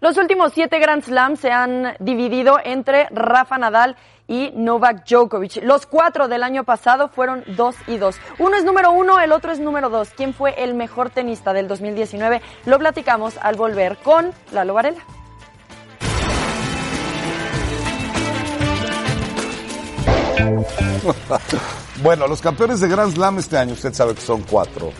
[0.00, 5.62] Los últimos siete Grand Slams se han dividido entre Rafa Nadal y Novak Djokovic.
[5.62, 8.16] Los cuatro del año pasado fueron dos y dos.
[8.38, 10.10] Uno es número uno, el otro es número dos.
[10.16, 12.42] ¿Quién fue el mejor tenista del 2019?
[12.66, 15.02] Lo platicamos al volver con Lalo Varela.
[22.02, 24.92] bueno, los campeones de Grand Slam este año, usted sabe que son cuatro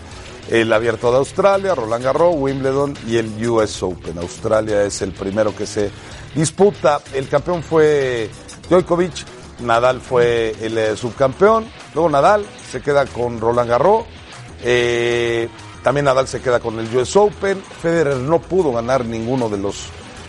[0.50, 4.18] el Abierto de Australia, Roland Garros, Wimbledon y el US Open.
[4.18, 5.90] Australia es el primero que se
[6.34, 7.00] disputa.
[7.12, 8.28] El campeón fue
[8.68, 9.24] Djokovic,
[9.60, 14.04] Nadal fue el eh, subcampeón, luego Nadal se queda con Roland Garros,
[14.62, 15.48] eh,
[15.82, 19.88] también Nadal se queda con el US Open, Federer no pudo ganar ninguno de los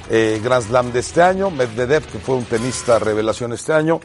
[0.10, 4.00] eh, Grand Slam de este año, Medvedev, que fue un tenista revelación este año,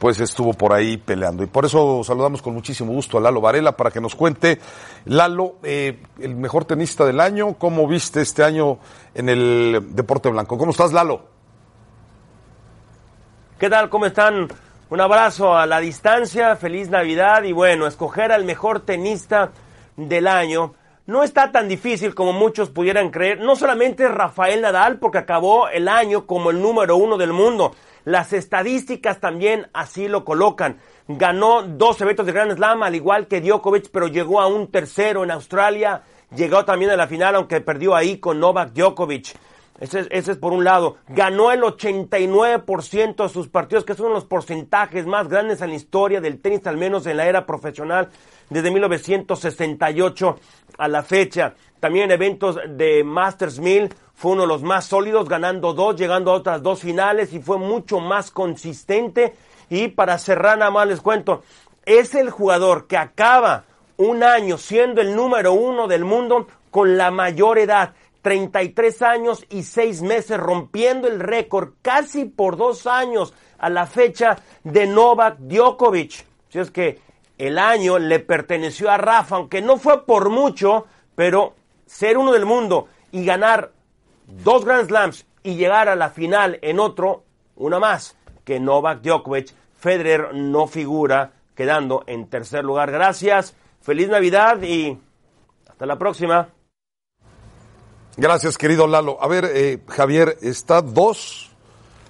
[0.00, 1.44] pues estuvo por ahí peleando.
[1.44, 4.58] Y por eso saludamos con muchísimo gusto a Lalo Varela para que nos cuente,
[5.04, 8.78] Lalo, eh, el mejor tenista del año, ¿cómo viste este año
[9.14, 10.56] en el deporte blanco?
[10.56, 11.26] ¿Cómo estás, Lalo?
[13.58, 13.90] ¿Qué tal?
[13.90, 14.48] ¿Cómo están?
[14.88, 19.50] Un abrazo a la distancia, feliz Navidad y bueno, escoger al mejor tenista
[19.96, 20.74] del año
[21.10, 23.40] no está tan difícil como muchos pudieran creer.
[23.40, 28.32] No solamente Rafael Nadal, porque acabó el año como el número uno del mundo, las
[28.32, 30.78] estadísticas también así lo colocan.
[31.08, 35.24] Ganó dos eventos de Grand Slam, al igual que Djokovic, pero llegó a un tercero
[35.24, 36.02] en Australia.
[36.34, 39.34] Llegó también a la final, aunque perdió ahí con Novak Djokovic.
[39.80, 40.98] Ese es, por un lado.
[41.08, 46.20] Ganó el 89% de sus partidos, que son los porcentajes más grandes en la historia
[46.20, 48.10] del tenis, al menos en la era profesional,
[48.50, 50.38] desde 1968
[50.76, 51.54] a la fecha.
[51.80, 56.30] También en eventos de Masters 1000 fue uno de los más sólidos, ganando dos, llegando
[56.30, 59.34] a otras dos finales y fue mucho más consistente.
[59.70, 61.42] Y para cerrar nada más les cuento,
[61.86, 63.64] es el jugador que acaba
[63.96, 67.94] un año siendo el número uno del mundo con la mayor edad.
[68.22, 74.38] 33 años y 6 meses, rompiendo el récord casi por dos años a la fecha
[74.64, 76.26] de Novak Djokovic.
[76.48, 77.00] Si es que
[77.38, 81.54] el año le perteneció a Rafa, aunque no fue por mucho, pero
[81.86, 83.72] ser uno del mundo y ganar
[84.26, 87.24] dos Grand Slams y llegar a la final en otro,
[87.56, 89.54] una más, que Novak Djokovic.
[89.74, 92.90] Federer no figura, quedando en tercer lugar.
[92.90, 94.98] Gracias, feliz Navidad y
[95.66, 96.48] hasta la próxima.
[98.20, 99.16] Gracias, querido Lalo.
[99.18, 101.50] A ver, eh, Javier, está dos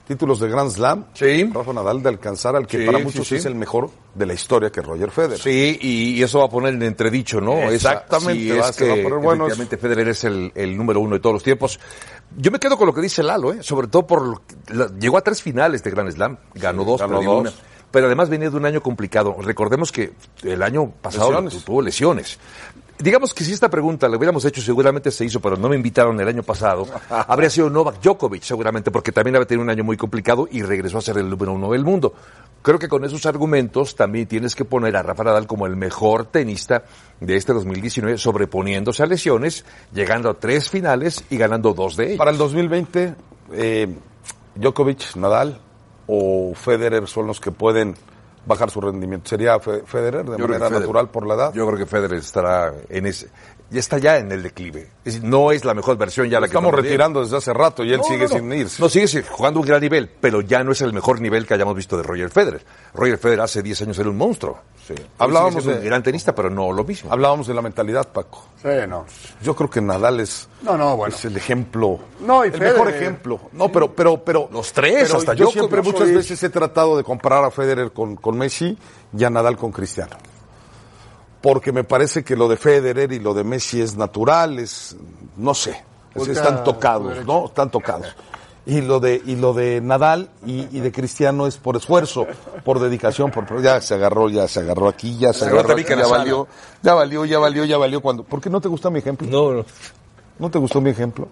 [0.09, 1.07] títulos de Grand Slam.
[1.15, 1.49] Sí.
[1.55, 4.83] Rafa Nadal de alcanzar al que para muchos es el mejor de la historia, que
[4.83, 5.39] Roger Federer.
[5.39, 7.59] Sí, y, eso va a poner en entredicho, ¿no?
[7.71, 8.59] Exactamente.
[8.59, 11.79] es que bueno, Federer es el, número uno de todos los tiempos.
[12.37, 13.63] Yo me quedo con lo que dice Lalo, ¿eh?
[13.63, 14.43] Sobre todo por...
[14.99, 16.39] llegó a tres finales de Grand Slam.
[16.55, 17.41] Ganó dos, ganó dos.
[17.43, 17.53] una.
[17.93, 19.37] Pero además venía de un año complicado.
[19.41, 22.39] Recordemos que el año pasado tuvo lesiones
[23.03, 26.21] digamos que si esta pregunta la hubiéramos hecho, seguramente se hizo, pero no me invitaron
[26.21, 29.97] el año pasado, habría sido Novak Djokovic, seguramente, porque también había tenido un año muy
[29.97, 32.15] complicado y regresó a ser el número uno del mundo.
[32.63, 36.27] Creo que con esos argumentos también tienes que poner a Rafa Nadal como el mejor
[36.27, 36.85] tenista
[37.19, 42.19] de este 2019, sobreponiéndose a lesiones, llegando a tres finales y ganando dos de ellas.
[42.19, 43.15] Para el 2020,
[43.53, 43.89] eh,
[44.57, 45.59] Djokovic, Nadal
[46.07, 47.95] o Federer son los que pueden
[48.47, 49.29] bajar su rendimiento.
[49.29, 51.53] ¿Sería Fe- Federer de Yo manera Federer- natural por la edad?
[51.55, 53.29] Yo creo que Federer estará en ese,
[53.71, 54.89] ya está ya en el declive.
[55.05, 57.85] Es decir, no es la mejor versión ya la que Estamos retirando desde hace rato
[57.85, 58.35] y él No, sigue no, no.
[58.37, 58.83] sin irse.
[58.83, 61.55] No, sigue sin- jugando un gran nivel, pero ya no es el mejor nivel que
[61.55, 62.65] hayamos visto de Roger Federer.
[62.95, 64.59] Roger Federer hace 10 años era un monstruo.
[64.87, 64.95] Sí.
[65.19, 67.13] Hablábamos de- un gran tenista, pero no lo mismo.
[67.13, 68.45] Hablábamos de la mentalidad, Paco.
[68.61, 69.07] Sí, no.
[69.43, 71.15] Yo creo que Nadal es, No, no, bueno.
[71.15, 71.99] es el ejemplo.
[72.21, 72.73] No, y el Federer.
[72.75, 73.41] mejor ejemplo.
[73.53, 74.49] No, pero, pero, pero.
[74.53, 75.53] Los tres, pero hasta yo Djokovic.
[75.71, 78.77] siempre muchas veces he tratado de comparar a Federer con, con Messi
[79.17, 80.17] y a Nadal con Cristiano.
[81.43, 84.97] Porque me parece que lo de Federer y lo de Messi es natural, es,
[85.37, 85.83] no sé,
[86.15, 87.25] es- están tocados.
[87.25, 87.47] ¿no?
[87.47, 88.15] Están tocados.
[88.67, 92.27] Y lo de, y lo de Nadal y, y de Cristiano es por esfuerzo,
[92.63, 95.85] por dedicación, por, ya se agarró, ya se agarró aquí, ya se Se agarró aquí,
[95.89, 96.47] ya valió,
[96.83, 99.27] ya valió, ya valió, ya valió cuando, ¿por qué no te gustó mi ejemplo?
[99.31, 99.65] No, no.
[100.39, 101.27] ¿No te gustó mi ejemplo?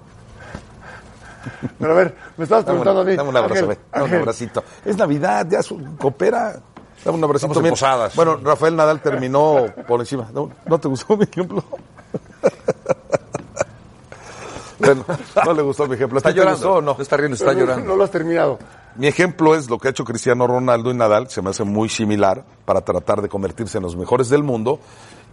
[1.79, 3.17] Pero a ver, me estabas Dame, preguntando a mí.
[3.17, 4.21] dame un abrazo, Ángel, ve, dame un Ángel.
[4.21, 4.65] abracito.
[4.85, 6.61] Es Navidad, ya su, coopera.
[7.05, 7.47] Dame un abracito.
[7.53, 7.73] Estamos en bien.
[7.73, 8.15] posadas.
[8.15, 10.29] Bueno, Rafael Nadal terminó por encima.
[10.33, 11.63] ¿No, no te gustó mi ejemplo?
[14.79, 15.05] Bueno,
[15.45, 16.19] no le gustó mi ejemplo.
[16.19, 16.57] ¿A Está llorando.
[16.57, 16.95] gustó o no?
[16.95, 17.85] No está riendo, está llorando.
[17.85, 18.59] No lo has terminado.
[18.97, 21.89] Mi ejemplo es lo que ha hecho Cristiano Ronaldo y Nadal, se me hace muy
[21.89, 24.81] similar para tratar de convertirse en los mejores del mundo,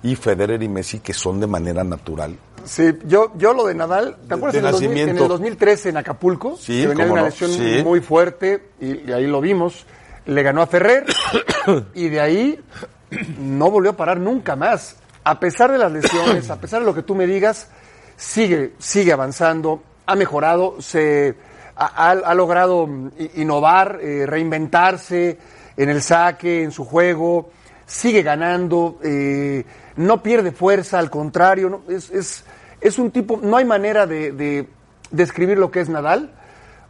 [0.03, 2.37] y Federer y Messi, que son de manera natural.
[2.63, 5.89] Sí, yo, yo lo de Nadal, ¿te acuerdas de en, el 2000 en el 2013
[5.89, 6.57] en Acapulco?
[6.59, 7.81] Sí, que venía de cómo una no, lesión sí.
[7.83, 9.85] muy fuerte y, y ahí lo vimos.
[10.25, 11.05] Le ganó a Ferrer
[11.93, 12.59] y de ahí
[13.39, 14.97] no volvió a parar nunca más.
[15.23, 17.67] A pesar de las lesiones, a pesar de lo que tú me digas,
[18.17, 21.35] sigue, sigue avanzando, ha mejorado, se
[21.75, 25.37] ha, ha- logrado mm, innovar, eh, reinventarse
[25.77, 27.49] en el saque, en su juego,
[27.85, 29.63] sigue ganando, eh,
[29.97, 32.43] no pierde fuerza, al contrario, no- es, es,
[32.81, 34.67] es un tipo, no hay manera de
[35.11, 36.31] describir lo que es Nadal.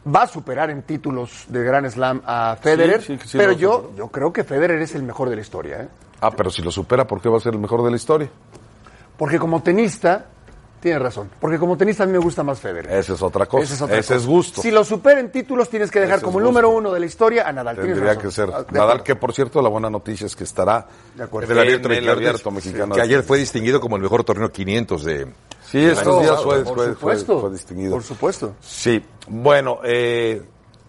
[0.07, 3.91] Va a superar en títulos de Grand Slam a Federer, Sí, sí, sí, pero yo,
[3.95, 5.81] yo creo que Federer es el mejor de la historia.
[5.81, 5.87] ¿eh?
[6.21, 8.29] Ah, pero si lo supera, ¿por qué va a ser el mejor de la historia?
[9.17, 10.27] Porque como tenista,
[10.85, 12.91] tienes razón, porque como tenista a mí me gusta más Federer.
[12.93, 13.63] Esa es otra cosa.
[13.63, 14.15] Esa es otra Ese cosa.
[14.21, 14.61] es gusto.
[14.61, 17.07] Si lo supera en títulos, tienes que dejar Ese como el número uno de la
[17.07, 17.75] historia a Nadal.
[17.77, 18.21] Tendría razón.
[18.21, 19.03] que ser Ah, de Nadal, acuerdo.
[19.03, 21.51] que por cierto, la buena noticia es que estará De acuerdo.
[21.51, 22.95] en el abierto, En el mexicano, abierto, mexicano.
[22.95, 25.27] Que ayer fue distinguido como el mejor torneo 500 de...
[25.69, 27.91] Sí, estos días fue, por fue- fue- supuesto, fue distinguido.
[27.93, 28.53] Por supuesto.
[28.61, 30.41] Sí, bueno, eh,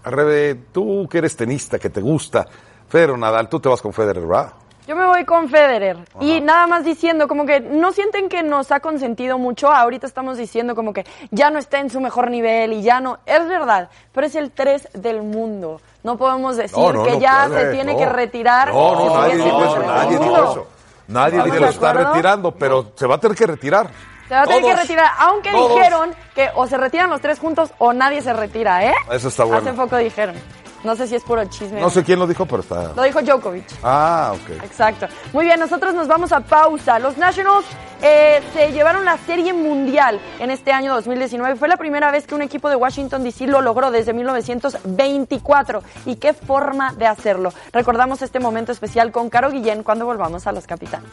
[0.05, 2.47] Rebe, tú que eres tenista, que te gusta,
[2.89, 4.53] Federer o Nadal, tú te vas con Federer, ¿verdad?
[4.87, 5.97] Yo me voy con Federer.
[6.21, 9.71] Y nada más diciendo, como que no sienten que nos ha consentido mucho.
[9.71, 13.19] Ahorita estamos diciendo como que ya no está en su mejor nivel y ya no.
[13.27, 15.81] Es verdad, pero es el 3 del mundo.
[16.05, 18.73] No podemos decir No, no, que no, ya se tiene que retirar.
[18.73, 20.67] No, no, nadie dijo eso, nadie dijo eso.
[21.09, 23.91] Nadie ¿Estamos lo está retirando, pero se va a tener que retirar.
[24.29, 25.75] Se va a tener que retirar, aunque Todos.
[25.75, 28.95] dijeron que o se retiran los tres juntos o nadie se retira, ¿eh?
[29.11, 29.59] Eso está bueno.
[29.59, 30.37] Hace poco dijeron.
[30.85, 31.81] No sé si es puro chisme.
[31.81, 32.93] No sé quién lo dijo, pero está...
[32.95, 33.65] Lo dijo Djokovic.
[33.83, 34.63] Ah, ok.
[34.63, 35.07] Exacto.
[35.33, 36.99] Muy bien, nosotros nos vamos a pausa.
[36.99, 37.67] Los Nationals
[38.03, 41.57] eh, se llevaron la Serie Mundial en este año 2019.
[41.57, 45.83] Fue la primera vez que un equipo de Washington DC lo logró desde 1924.
[46.05, 47.53] ¿Y qué forma de hacerlo?
[47.73, 51.11] Recordamos este momento especial con Caro Guillén cuando volvamos a los capitanes.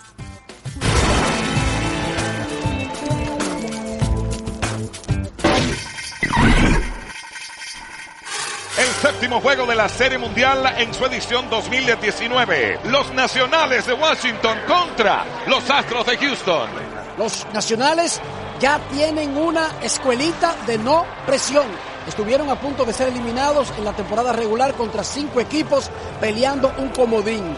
[9.13, 12.79] Séptimo juego de la Serie Mundial en su edición 2019.
[12.85, 16.69] Los Nacionales de Washington contra los Astros de Houston.
[17.17, 18.19] Los nacionales
[18.59, 21.65] ya tienen una escuelita de no presión.
[22.07, 26.89] Estuvieron a punto de ser eliminados en la temporada regular contra cinco equipos peleando un
[26.89, 27.55] comodín.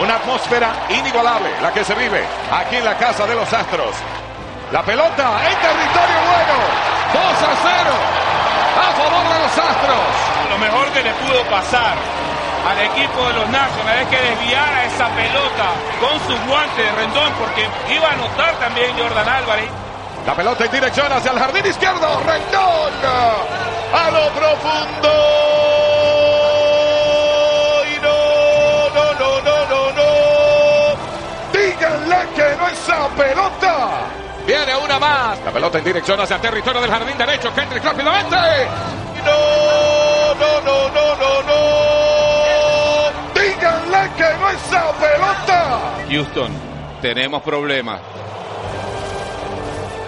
[0.00, 3.96] Una atmósfera inigualable la que se vive aquí en la casa de los Astros.
[4.70, 6.92] La pelota en territorio bueno.
[7.12, 7.90] 2 a 0
[8.78, 10.21] a favor de los Astros.
[11.20, 11.96] Pudo pasar
[12.68, 15.68] al equipo de los Nationals es que desviara esa pelota
[16.00, 19.68] con sus guantes de rendón porque iba a anotar también Jordan Álvarez.
[20.26, 22.20] La pelota en dirección hacia el jardín izquierdo.
[22.20, 22.92] Rendón
[23.92, 25.12] a lo profundo.
[27.90, 30.08] Y no, no, no, no, no, no.
[31.52, 33.88] Díganle que no esa pelota.
[34.46, 35.38] Viene una más.
[35.44, 37.52] La pelota en dirección hacia el territorio del jardín derecho.
[37.54, 38.36] Kendrick rápidamente.
[39.18, 39.91] Y no,
[40.34, 41.62] no, no, no, no, no.
[43.34, 45.80] Díganle que no esa pelota.
[46.08, 46.52] Houston,
[47.00, 48.00] tenemos problemas.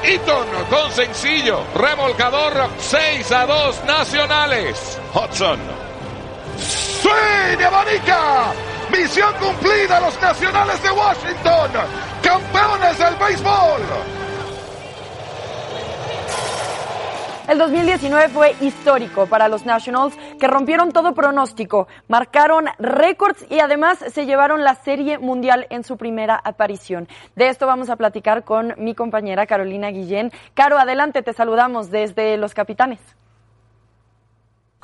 [0.04, 1.64] Eaton con sencillo.
[1.74, 5.00] Remolcador 6 a 2 nacionales.
[5.14, 5.58] Hudson.
[6.58, 8.52] ¡Swing de abanica!
[8.90, 11.70] Misión cumplida los nacionales de Washington.
[12.22, 13.82] Campeones del béisbol.
[17.46, 23.98] El 2019 fue histórico para los Nationals que rompieron todo pronóstico, marcaron récords y además
[23.98, 27.06] se llevaron la Serie Mundial en su primera aparición.
[27.36, 30.32] De esto vamos a platicar con mi compañera Carolina Guillén.
[30.54, 33.00] Caro, adelante, te saludamos desde Los Capitanes.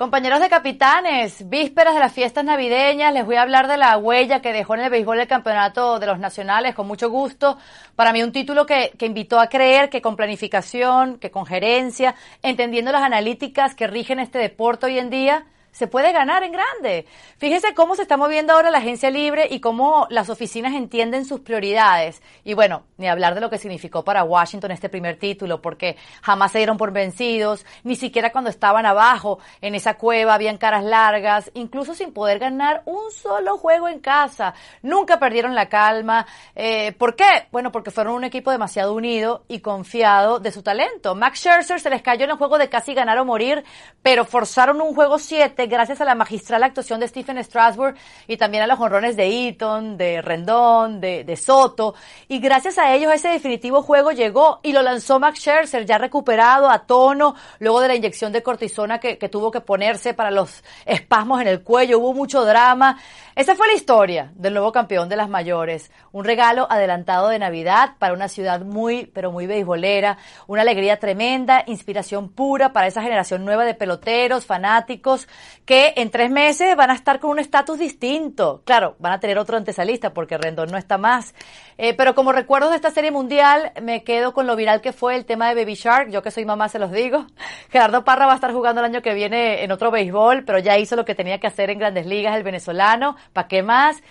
[0.01, 4.41] Compañeros de capitanes, vísperas de las fiestas navideñas, les voy a hablar de la huella
[4.41, 7.59] que dejó en el béisbol el campeonato de los nacionales, con mucho gusto.
[7.97, 12.15] Para mí un título que, que invitó a creer que con planificación, que con gerencia,
[12.41, 17.07] entendiendo las analíticas que rigen este deporte hoy en día, se puede ganar en grande.
[17.39, 21.41] Fíjese cómo se está moviendo ahora la agencia libre y cómo las oficinas entienden sus
[21.41, 22.23] prioridades.
[22.45, 26.53] Y bueno, ni hablar de lo que significó para Washington este primer título, porque jamás
[26.53, 31.51] se dieron por vencidos, ni siquiera cuando estaban abajo en esa cueva habían caras largas,
[31.55, 34.55] incluso sin poder ganar un solo juego en casa.
[34.83, 36.27] Nunca perdieron la calma.
[36.55, 37.49] Eh, ¿Por qué?
[37.53, 41.15] Bueno, porque fueron un equipo demasiado unido y confiado de su talento.
[41.15, 43.65] Max Scherzer se les cayó en el juego de casi ganar o morir,
[44.03, 47.97] pero forzaron un juego 7 gracias a la magistral actuación de Stephen Strasburg
[48.27, 51.95] y también a los honrones de Eaton, de Rendón, de, Soto.
[52.29, 56.69] Y gracias a ellos ese definitivo juego llegó y lo lanzó Max Scherzer ya recuperado
[56.69, 61.41] a tono luego de la inyección de cortisona que tuvo que ponerse para los espasmos
[61.41, 61.99] en el cuello.
[61.99, 62.99] Hubo mucho drama.
[63.41, 65.91] Esa fue la historia del nuevo campeón de las mayores.
[66.13, 70.19] Un regalo adelantado de Navidad para una ciudad muy, pero muy beisbolera.
[70.47, 75.29] Una alegría tremenda, inspiración pura para esa generación nueva de peloteros, fanáticos,
[75.65, 78.63] que en tres meses van a estar con un estatus distinto.
[78.65, 81.35] Claro, van a tener otro antesalista porque Rendón no está más.
[81.79, 85.17] Eh, pero como recuerdos de esta serie mundial, me quedo con lo viral que fue
[85.17, 86.11] el tema de Baby Shark.
[86.11, 87.27] Yo que soy mamá se los digo.
[87.71, 90.79] Gerardo Parra va a estar jugando el año que viene en otro béisbol, pero ya
[90.79, 93.17] hizo lo que tenía que hacer en grandes ligas el venezolano.
[93.33, 94.03] ¿Para qué más?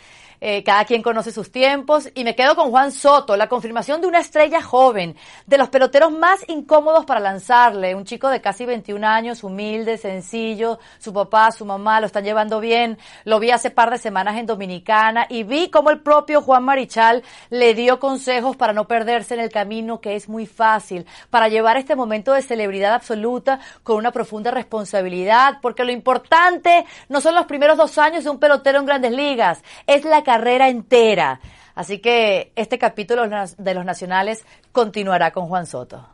[0.42, 2.10] Eh, cada quien conoce sus tiempos.
[2.16, 5.16] Y me quedo con Juan Soto, la confirmación de una estrella joven,
[5.46, 7.96] de los peloteros más incómodos para lanzarle.
[7.96, 10.80] Un chico de casi 21 años, humilde, sencillo.
[11.00, 12.98] Su papá, su mamá lo están llevando bien.
[13.26, 17.24] Lo vi hace par de semanas en Dominicana y vi cómo el propio Juan Marichal
[17.50, 21.78] le dio consejos para no perderse en el camino, que es muy fácil, para llevar
[21.78, 27.46] este momento de celebridad absoluta con una profunda responsabilidad, porque lo importante no son los
[27.46, 31.40] primeros dos años de un pelotero en grandes ligas, es la carrera entera.
[31.74, 36.08] Así que este capítulo de los nacionales continuará con Juan Soto.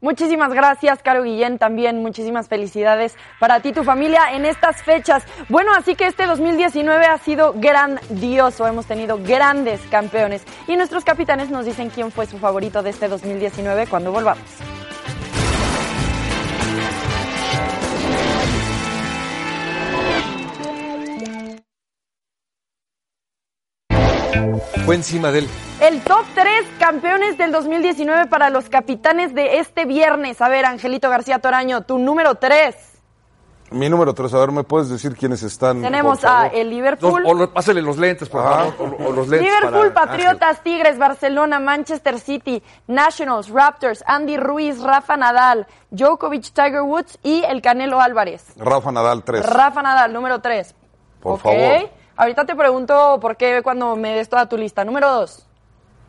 [0.00, 5.24] Muchísimas gracias, Caro Guillén, también muchísimas felicidades para ti y tu familia en estas fechas.
[5.48, 11.50] Bueno, así que este 2019 ha sido grandioso, hemos tenido grandes campeones y nuestros capitanes
[11.50, 14.81] nos dicen quién fue su favorito de este 2019 cuando volvamos.
[24.84, 25.48] Fue encima de él.
[25.80, 26.46] El top 3
[26.78, 30.40] campeones del 2019 para los capitanes de este viernes.
[30.40, 32.74] A ver, Angelito García Toraño, tu número 3.
[33.70, 35.80] Mi número 3, a ver, ¿me puedes decir quiénes están?
[35.80, 37.24] Tenemos a el Liverpool.
[37.24, 38.74] o lo- pásale los lentes, por favor.
[38.78, 44.78] O, o los lentes Liverpool, para Patriotas, Tigres, Barcelona, Manchester City, Nationals, Raptors, Andy Ruiz,
[44.82, 48.44] Rafa Nadal, Djokovic, Tiger Woods y el Canelo Álvarez.
[48.58, 49.46] Rafa Nadal 3.
[49.46, 50.74] Rafa Nadal, número 3.
[51.20, 51.88] Por favor.
[52.22, 54.84] Ahorita te pregunto por qué cuando me des toda tu lista.
[54.84, 55.46] Número 2.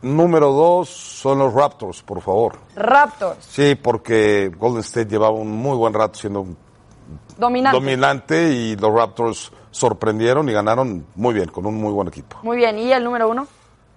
[0.02, 2.56] Número 2 son los Raptors, por favor.
[2.76, 6.46] Raptors, Sí, porque Golden State llevaba un muy buen rato siendo
[7.36, 7.76] dominante.
[7.76, 12.36] dominante y los Raptors sorprendieron y ganaron muy bien, con un muy buen equipo.
[12.44, 12.78] Muy bien.
[12.78, 13.46] ¿Y el número 1?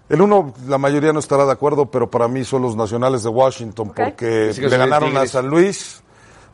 [0.09, 3.29] El uno, la mayoría no estará de acuerdo, pero para mí son los nacionales de
[3.29, 5.27] Washington, porque Sí, le ganaron a.
[5.27, 6.01] San Luis,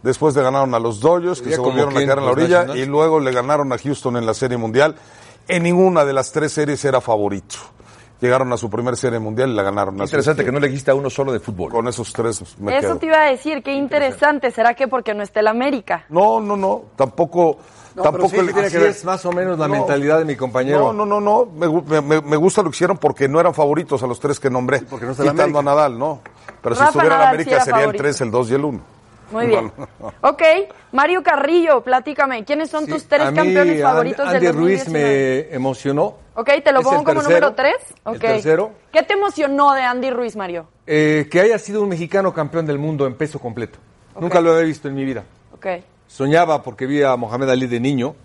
[0.02, 2.86] después le ganaron a los Dodgers, que se volvieron a quedar en la orilla, y
[2.86, 4.96] luego le ganaron a Houston en la Serie Mundial.
[5.48, 7.56] En ninguna de las tres series era favorito.
[8.22, 9.96] Llegaron a su primer Serie Mundial y la ganaron.
[9.96, 11.70] Así Interesante es que no le dijiste a uno solo de fútbol.
[11.72, 12.98] Con esos tres me Eso quedo.
[13.00, 14.50] te iba a decir, qué interesante.
[14.52, 16.06] ¿Será que porque no está el América?
[16.08, 17.58] No, no, no, tampoco...
[18.02, 19.74] tampoco el- Así es más o menos la No.
[19.74, 20.94] mentalidad de mi compañero.
[20.94, 21.46] No, no, no, no.
[21.54, 24.50] Me, me- me- gusta lo que hicieron porque no eran favoritos a los tres que
[24.50, 24.80] nombré.
[24.84, 26.22] Porque no está el Quitando a Nadal, ¿no?
[26.62, 27.92] Pero si estuviera en sí América era sería el.
[27.98, 28.80] 3, el 2 y el 1.
[29.34, 29.72] Muy bien.
[30.22, 30.42] Ok,
[30.92, 35.48] Mario Carrillo, platícame, ¿quiénes son tus tres mí, campeones Andy- favoritos Andy del Ruiz 2019?
[35.50, 36.16] me emocionó.
[36.36, 37.76] Ok, te lo Es pongo como tercero, número 3.
[38.14, 38.72] el tercero.
[38.92, 40.68] ¿Qué te emocionó de Andy Ruiz, Mario?
[40.88, 43.80] Eh, que haya sido un mexicano campeón del mundo en peso completo.
[44.20, 45.24] Nunca lo había visto en mi vida.
[45.54, 45.66] Ok.
[46.08, 48.16] Soñaba porque vi a Mohamed Ali de niño,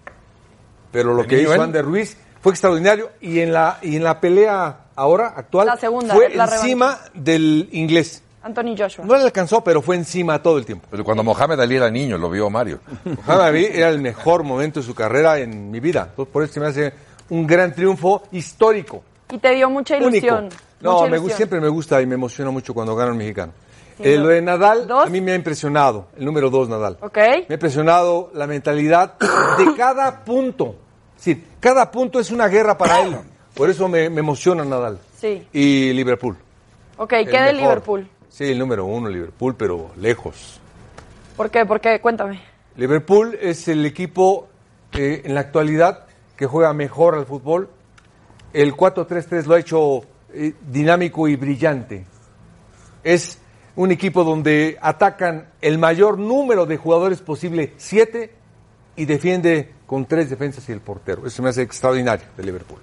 [0.92, 1.60] pero lo ¿De que niño hizo él?
[1.62, 6.14] Andy Ruiz fue extraordinario y en la y en la pelea ahora actual La segunda,
[6.14, 8.22] fue la encima del inglés.
[8.42, 9.04] Anthony Joshua.
[9.04, 10.86] No le alcanzó, pero fue encima todo el tiempo.
[10.90, 12.80] Pero cuando Mohamed Ali era niño, lo vio Mario.
[13.04, 16.06] Mohamed Ali era el mejor momento de su carrera en mi vida.
[16.10, 16.92] Entonces, por eso se me hace
[17.30, 19.02] un gran triunfo histórico.
[19.30, 20.44] Y te dio mucha ilusión.
[20.46, 20.56] Único.
[20.80, 21.22] No, mucha me ilusión.
[21.24, 23.52] gusta, siempre me gusta y me emociona mucho cuando gana un mexicano.
[23.96, 26.96] Sí, Eh, lo- de Nadal, a mí me ha impresionado, el número dos Nadal.
[27.14, 30.76] Me ha impresionado la mentalidad de cada punto.
[31.16, 33.16] Sí, cada punto es una guerra para él.
[33.54, 35.00] Por eso me, me emociona Nadal.
[35.20, 35.44] Sí.
[35.52, 36.36] Y Liverpool.
[36.96, 37.52] Ok, ¿qué de.
[37.54, 38.08] Liverpool?
[38.38, 40.60] Sí, el número uno, Liverpool, pero lejos.
[41.36, 41.66] ¿Por qué?
[41.66, 42.00] ¿Por qué?
[42.00, 42.40] Cuéntame.
[42.76, 44.46] Liverpool es el equipo
[44.92, 46.04] eh, en la actualidad
[46.36, 47.68] que juega mejor al fútbol.
[48.52, 52.06] El 4-3-3 lo ha hecho eh, dinámico y brillante.
[53.02, 53.40] Es
[53.74, 58.36] un equipo donde atacan el mayor número de jugadores posible, siete,
[58.94, 61.26] y defiende con tres defensas y el portero.
[61.26, 62.78] Eso me hace extraordinario de Liverpool.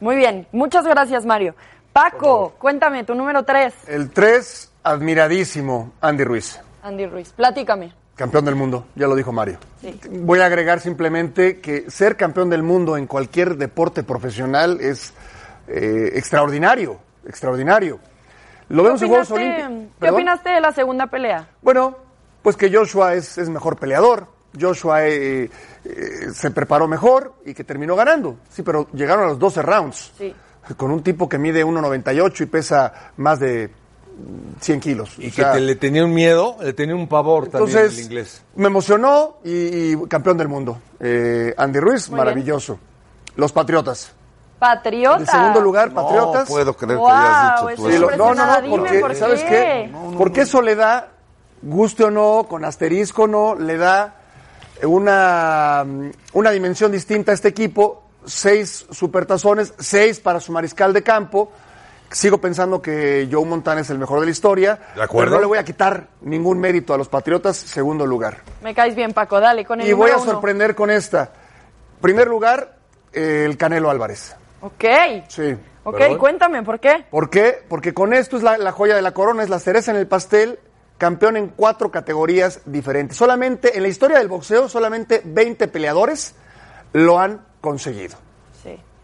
[0.00, 1.54] Muy bien, muchas gracias, Mario.
[1.94, 7.32] Paco, cuéntame, tu número 3, El 3, admiradísimo, Andy Ruiz, Andy Ruiz.
[7.32, 7.92] Platícame.
[8.14, 9.58] campeón del mundo, ya lo dijo Mario.
[9.80, 10.00] Sí.
[10.10, 15.12] Voy a agregar simplemente que ser campeón del mundo en cualquier deporte profesional es
[15.68, 18.00] eh, extraordinario, extraordinario.
[18.68, 19.70] Lo vemos en Juegos Olímpicos.
[20.00, 21.48] ¿Qué opinaste de la segunda pelea?
[21.62, 21.96] Bueno,
[22.42, 24.26] pues que Joshua es, es mejor peleador.
[24.58, 25.50] Joshua eh,
[25.84, 28.38] eh, se preparó mejor y que terminó ganando.
[28.50, 30.12] Sí, pero llegaron a los 12 rounds.
[30.16, 30.34] Sí.
[30.76, 33.70] Con un tipo que mide 1,98 y pesa más de
[34.60, 35.10] 100 kilos.
[35.18, 37.98] Y O que sea, te- le tenía un miedo, le tenía un pavor también entonces,
[37.98, 38.42] el inglés.
[38.56, 40.78] me emocionó y, y campeón del mundo.
[41.00, 42.78] Eh, Andy Ruiz, Muy maravilloso.
[43.36, 44.12] Los Patriotas.
[44.58, 45.20] Patriota.
[45.20, 46.48] En segundo lugar, No Patriotas.
[46.48, 48.98] puedo creer que Wow, hayas dicho eso tú es Sí, lo- no, no, no, porque,
[48.98, 49.48] por ¿sabes qué.
[49.48, 49.92] qué?
[50.18, 51.08] Porque eso le da,
[51.62, 54.16] guste o no, con asterisco o no, le da
[54.82, 55.84] una,
[56.32, 58.02] una dimensión distinta a este equipo.
[58.26, 61.50] Seis supertazones, seis para su mariscal de campo.
[62.10, 64.78] Sigo pensando que Joe Montana es el mejor de la historia.
[64.96, 65.26] ¿De acuerdo?
[65.26, 68.38] Pero no le voy a quitar ningún mérito a los Patriotas, segundo lugar.
[68.62, 69.40] Me caes bien, Paco.
[69.40, 70.24] Dale, con el Y voy a uno.
[70.24, 71.30] sorprender con esta.
[72.00, 72.76] Primer lugar,
[73.12, 74.34] eh, el Canelo Álvarez.
[74.62, 74.84] Ok.
[75.28, 75.56] Sí.
[75.84, 77.06] Ok, cuéntame, ¿por qué?
[77.10, 77.62] ¿Por qué?
[77.68, 80.06] Porque con esto es la, la joya de la corona, es la cereza en el
[80.06, 80.58] pastel,
[80.98, 83.16] campeón en cuatro categorías diferentes.
[83.16, 86.34] Solamente, en la historia del boxeo, solamente 20 peleadores
[86.92, 88.16] lo han conseguido.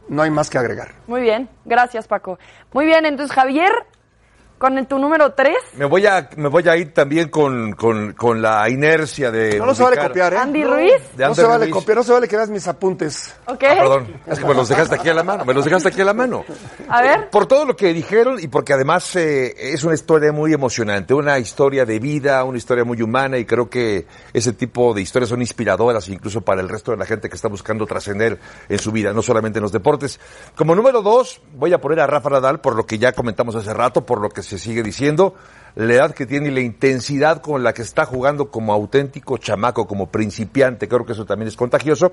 [0.09, 0.93] No hay más que agregar.
[1.07, 2.39] Muy bien, gracias, Paco.
[2.73, 3.73] Muy bien, entonces, Javier,
[4.65, 8.13] con el- tu número 3, Me voy a, me voy a ir también con, con,
[8.15, 9.59] con la inercia de.
[9.59, 10.39] No, no se vale copiar, ¿eh?
[10.39, 10.75] Andy No.
[10.75, 10.93] Ruiz.
[11.15, 11.75] De No Andy se vale Ruiz.
[11.75, 13.35] copiar, no se vale que veas mis apuntes.
[13.47, 13.63] ¿ok?
[13.69, 16.01] Ah, perdón, es que me los dejaste aquí a la mano, me los dejaste aquí
[16.01, 16.45] a la mano.
[16.89, 17.29] A ver.
[17.31, 21.39] Por todo lo que dijeron y porque además eh, es una historia muy emocionante, una
[21.39, 25.41] historia de vida, una historia muy humana y creo que ese tipo de historias son
[25.43, 28.39] inspiradoras incluso para el resto de la gente que está buscando trascender
[28.69, 30.19] en su vida, no solamente en los deportes.
[30.57, 33.73] Como número dos, voy a poner a Rafa Nadal por lo que ya comentamos hace
[33.75, 35.35] rato, por lo que se sigue diciendo,
[35.77, 39.87] la edad que tiene y la intensidad con la que está jugando como auténtico chamaco,
[39.87, 42.13] como principiante, creo que eso también es contagioso.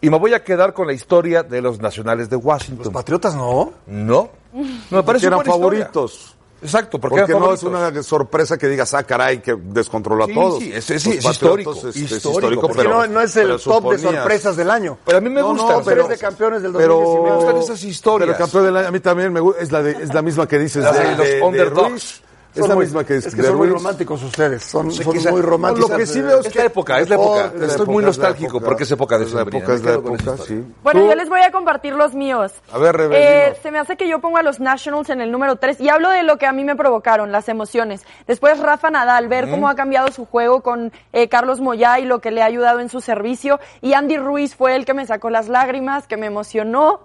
[0.00, 2.84] Y me voy a quedar con la historia de los nacionales de Washington.
[2.84, 3.72] ¿Los Patriotas no?
[3.86, 4.30] No.
[4.52, 6.36] No me parece eran favoritos.
[6.62, 10.34] Exacto, porque, Porque no es una sorpresa que digas, ah, caray, que descontroló Sí, a
[10.34, 10.58] todos.
[10.58, 13.42] sí, es- es- es histórico, es- es histórico, histórico, porque pero no, no es el
[13.44, 14.98] pero top de suponías- sorpresas del año.
[15.04, 15.72] Pero a mí me No, gusta.
[15.78, 17.30] no, pero es de campeones del Pero 2019.
[17.30, 18.26] Me gustan esas historias.
[18.28, 20.46] Pero campeón del año, a mí también me gusta, es la, de- es la misma
[20.46, 22.22] que dices La de, de los de- de underdogs.
[22.54, 25.12] Es la muy- misma que es que de son muy románticos ustedes, son, Sí, son
[25.12, 25.88] quizá- muy románticos.
[25.90, 27.52] Lo que sí veo es Es la época, es la época.
[27.64, 29.58] Estoy muy nostálgico porque es época de Es la Sembrina.
[29.64, 30.64] época, es la época, esa sí.
[30.82, 32.52] Bueno, Tú- yo les voy a compartir los míos.
[32.72, 35.56] A ver, Eh, se me hace que yo pongo a los Nationals en el número
[35.56, 38.04] 3 y hablo de lo que a mí me provocaron, las emociones.
[38.26, 42.20] Después Rafa Nadal, ver cómo ha cambiado su juego con eh, Carlos Moyá y lo
[42.20, 43.60] que le ha ayudado en su servicio.
[43.80, 47.00] Y Andy Ruiz fue el que me sacó las lágrimas, que me emocionó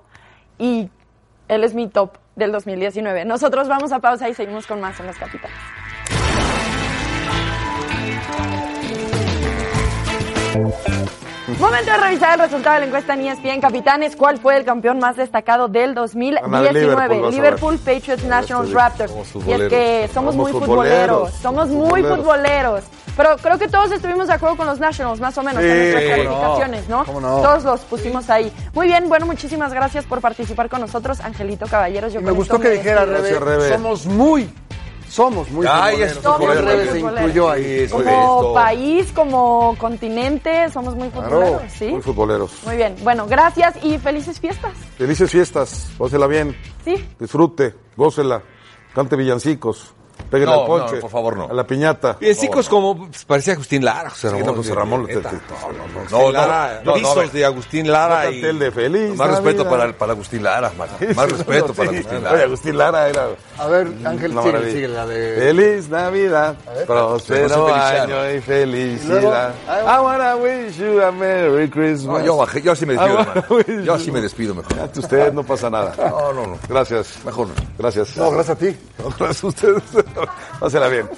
[0.58, 0.90] y
[1.48, 3.26] él es mi top del 2019.
[3.26, 5.58] Nosotros vamos a pausa y seguimos con más en los capitanes.
[11.60, 14.16] Momento de revisar el resultado de la encuesta en ESPN Capitanes.
[14.16, 16.74] ¿Cuál fue el campeón más destacado del 2019?
[16.74, 19.14] Liverpool, vas a Liverpool, Patriots, Nationals, sí, Raptors.
[19.48, 21.30] Y es que somos, Somos muy futboleros.
[21.30, 21.34] futboleros.
[21.42, 22.18] Somos muy Futboleros.
[22.18, 22.84] futboleros.
[23.16, 25.78] Pero creo que todos estuvimos de acuerdo con los Nationals, más o menos, Sí, en
[25.92, 27.04] nuestras no, calificaciones, ¿no?
[27.06, 28.52] Todos los pusimos ahí.
[28.74, 32.12] Muy bien, bueno, muchísimas gracias por participar con nosotros, Angelito Caballeros.
[32.12, 33.70] Yo me gustó que me dijera, Rebe.
[33.70, 34.50] somos muy,
[35.10, 36.24] somos muy Ay, futboleros.
[36.24, 37.88] Somos se incluyó ahí.
[37.90, 41.88] Como país, como continente, somos muy futboleros, Claro, ¿sí?
[41.88, 42.52] muy futboleros.
[42.66, 44.74] Muy bien, bueno, gracias y felices fiestas.
[44.98, 46.96] Felices fiestas, gócela bien, Sí.
[47.20, 48.42] disfrute, gócela,
[48.94, 49.92] cante villancicos.
[50.32, 50.96] Péguenle No, al ponche.
[50.96, 51.44] no, por favor, no.
[51.50, 52.14] A la piñata.
[52.14, 54.46] Villancicos como pues, parecía Agustín Lara, José Sí, Ramón.
[54.48, 55.30] no, José Ramón, neta.
[55.30, 58.42] te- te- no, no, no, No, Agustín no, Lara, no, no, de Agustín Lara y
[58.42, 59.16] de feliz.
[59.18, 60.72] Más respeto para, para Agustín Lara.
[60.78, 60.90] Más
[61.32, 61.96] respeto para Sí.
[61.98, 62.44] Agustín Oye, Lara.
[62.44, 63.28] Agustín Lara era.
[63.58, 65.36] A ver, Ángel, una sigue, la de...
[65.40, 69.54] Feliz Navidad, próspero año y felicidad.
[69.66, 72.20] luego, I wanna wish you a Merry Christmas.
[72.20, 73.84] No, yo bajé, yo así me despido, hermano.
[73.86, 74.80] Yo así me despido mejor.
[74.80, 75.94] Ante usted no pasa nada.
[75.98, 76.60] No, no, no.
[76.68, 77.18] Gracias.
[77.26, 77.54] Mejor no.
[77.78, 78.18] Gracias.
[78.18, 78.78] No, gracias a ti.
[79.00, 79.84] No, gracias a ustedes.
[80.60, 81.10] Pásela bien.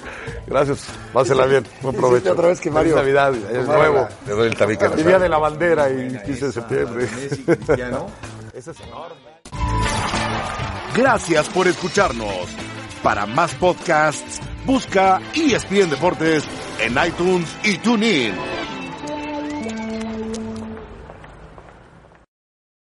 [0.46, 0.86] Gracias.
[1.12, 1.66] Pásela bien.
[1.82, 2.32] Buen provecho.
[2.32, 3.34] otra vez que Mario- Feliz Navidad.
[3.52, 4.08] Es nuevo.
[4.26, 7.04] Le doy el tabique a la El día de la bandera y 15 de septiembre.
[8.54, 9.77] Ese es enorme.
[10.98, 12.48] Gracias por escucharnos.
[13.04, 16.42] Para más podcasts, busca ESPN Deportes
[16.80, 18.34] en iTunes y TuneIn.